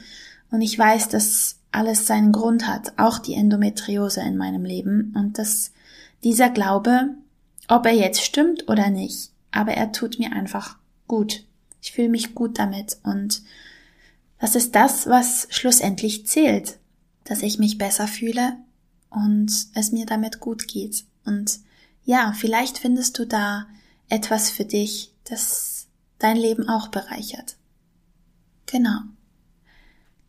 Und 0.50 0.62
ich 0.62 0.78
weiß, 0.78 1.08
dass 1.08 1.58
alles 1.72 2.06
seinen 2.06 2.32
Grund 2.32 2.66
hat, 2.66 2.92
auch 2.96 3.18
die 3.18 3.34
Endometriose 3.34 4.20
in 4.20 4.36
meinem 4.36 4.64
Leben 4.64 5.14
und 5.16 5.38
dass 5.38 5.72
dieser 6.24 6.48
Glaube, 6.48 7.10
ob 7.66 7.86
er 7.86 7.92
jetzt 7.92 8.22
stimmt 8.22 8.68
oder 8.68 8.88
nicht, 8.88 9.30
aber 9.50 9.72
er 9.72 9.92
tut 9.92 10.18
mir 10.18 10.32
einfach 10.32 10.78
gut. 11.06 11.44
Ich 11.82 11.92
fühle 11.92 12.08
mich 12.08 12.34
gut 12.34 12.58
damit 12.58 12.98
und 13.02 13.42
das 14.40 14.54
ist 14.54 14.74
das, 14.74 15.08
was 15.08 15.48
schlussendlich 15.50 16.26
zählt, 16.26 16.78
dass 17.24 17.42
ich 17.42 17.58
mich 17.58 17.78
besser 17.78 18.06
fühle 18.06 18.56
und 19.10 19.50
es 19.74 19.92
mir 19.92 20.06
damit 20.06 20.40
gut 20.40 20.68
geht. 20.68 21.04
Und 21.24 21.60
ja, 22.04 22.32
vielleicht 22.36 22.78
findest 22.78 23.18
du 23.18 23.26
da 23.26 23.66
etwas 24.08 24.50
für 24.50 24.64
dich, 24.64 25.12
das 25.24 25.86
dein 26.18 26.36
Leben 26.36 26.68
auch 26.68 26.88
bereichert. 26.88 27.56
Genau. 28.66 29.00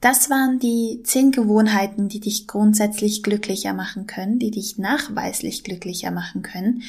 Das 0.02 0.30
waren 0.30 0.60
die 0.60 1.02
zehn 1.04 1.32
Gewohnheiten, 1.32 2.08
die 2.08 2.22
dich 2.22 2.48
grundsätzlich 2.48 3.22
glücklicher 3.22 3.74
machen 3.74 4.08
können, 4.08 4.40
die 4.40 4.52
dich 4.52 4.78
nachweislich 4.78 5.64
glücklicher 5.64 6.12
machen 6.12 6.42
können. 6.42 6.84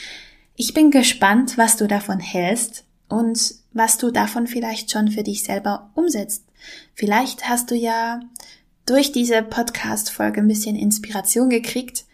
Ich 0.54 0.74
bin 0.74 0.90
gespannt, 0.90 1.58
was 1.58 1.76
du 1.76 1.88
davon 1.88 2.20
hältst 2.20 2.84
und 3.08 3.54
was 3.72 3.98
du 3.98 4.10
davon 4.10 4.46
vielleicht 4.46 4.90
schon 4.90 5.10
für 5.10 5.24
dich 5.24 5.42
selber 5.42 5.90
umsetzt. 5.94 6.44
Vielleicht 6.94 7.48
hast 7.48 7.70
du 7.70 7.74
ja 7.74 8.20
durch 8.90 9.12
diese 9.12 9.42
Podcast-Folge 9.42 10.40
ein 10.40 10.48
bisschen 10.48 10.74
Inspiration 10.74 11.48
gekriegt, 11.48 12.06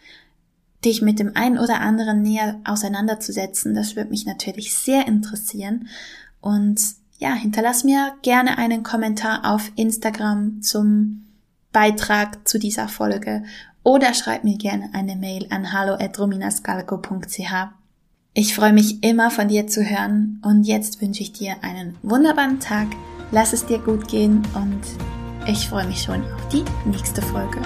dich 0.85 1.01
mit 1.01 1.17
dem 1.17 1.35
einen 1.35 1.57
oder 1.57 1.81
anderen 1.81 2.21
näher 2.21 2.59
auseinanderzusetzen. 2.65 3.73
Das 3.73 3.95
würde 3.95 4.11
mich 4.11 4.27
natürlich 4.27 4.75
sehr 4.75 5.07
interessieren. 5.07 5.87
Und 6.39 6.79
ja, 7.17 7.33
hinterlass 7.33 7.83
mir 7.83 8.13
gerne 8.21 8.59
einen 8.59 8.83
Kommentar 8.83 9.51
auf 9.51 9.71
Instagram 9.75 10.61
zum 10.61 11.25
Beitrag 11.71 12.47
zu 12.47 12.59
dieser 12.59 12.87
Folge 12.87 13.43
oder 13.81 14.13
schreib 14.13 14.43
mir 14.43 14.57
gerne 14.57 14.91
eine 14.93 15.15
Mail 15.15 15.47
an 15.49 15.73
hallo@rominascalco.ch. 15.73 17.53
Ich 18.35 18.53
freue 18.53 18.73
mich 18.73 19.03
immer 19.03 19.31
von 19.31 19.47
dir 19.47 19.65
zu 19.65 19.83
hören 19.83 20.39
und 20.45 20.63
jetzt 20.63 21.01
wünsche 21.01 21.23
ich 21.23 21.33
dir 21.33 21.55
einen 21.63 21.95
wunderbaren 22.03 22.59
Tag. 22.59 22.87
Lass 23.31 23.51
es 23.53 23.65
dir 23.65 23.79
gut 23.79 24.07
gehen 24.07 24.43
und 24.53 25.16
ich 25.47 25.69
freue 25.69 25.87
mich 25.87 26.01
schon 26.01 26.21
auf 26.33 26.47
die 26.49 26.63
nächste 26.85 27.21
Folge. 27.21 27.61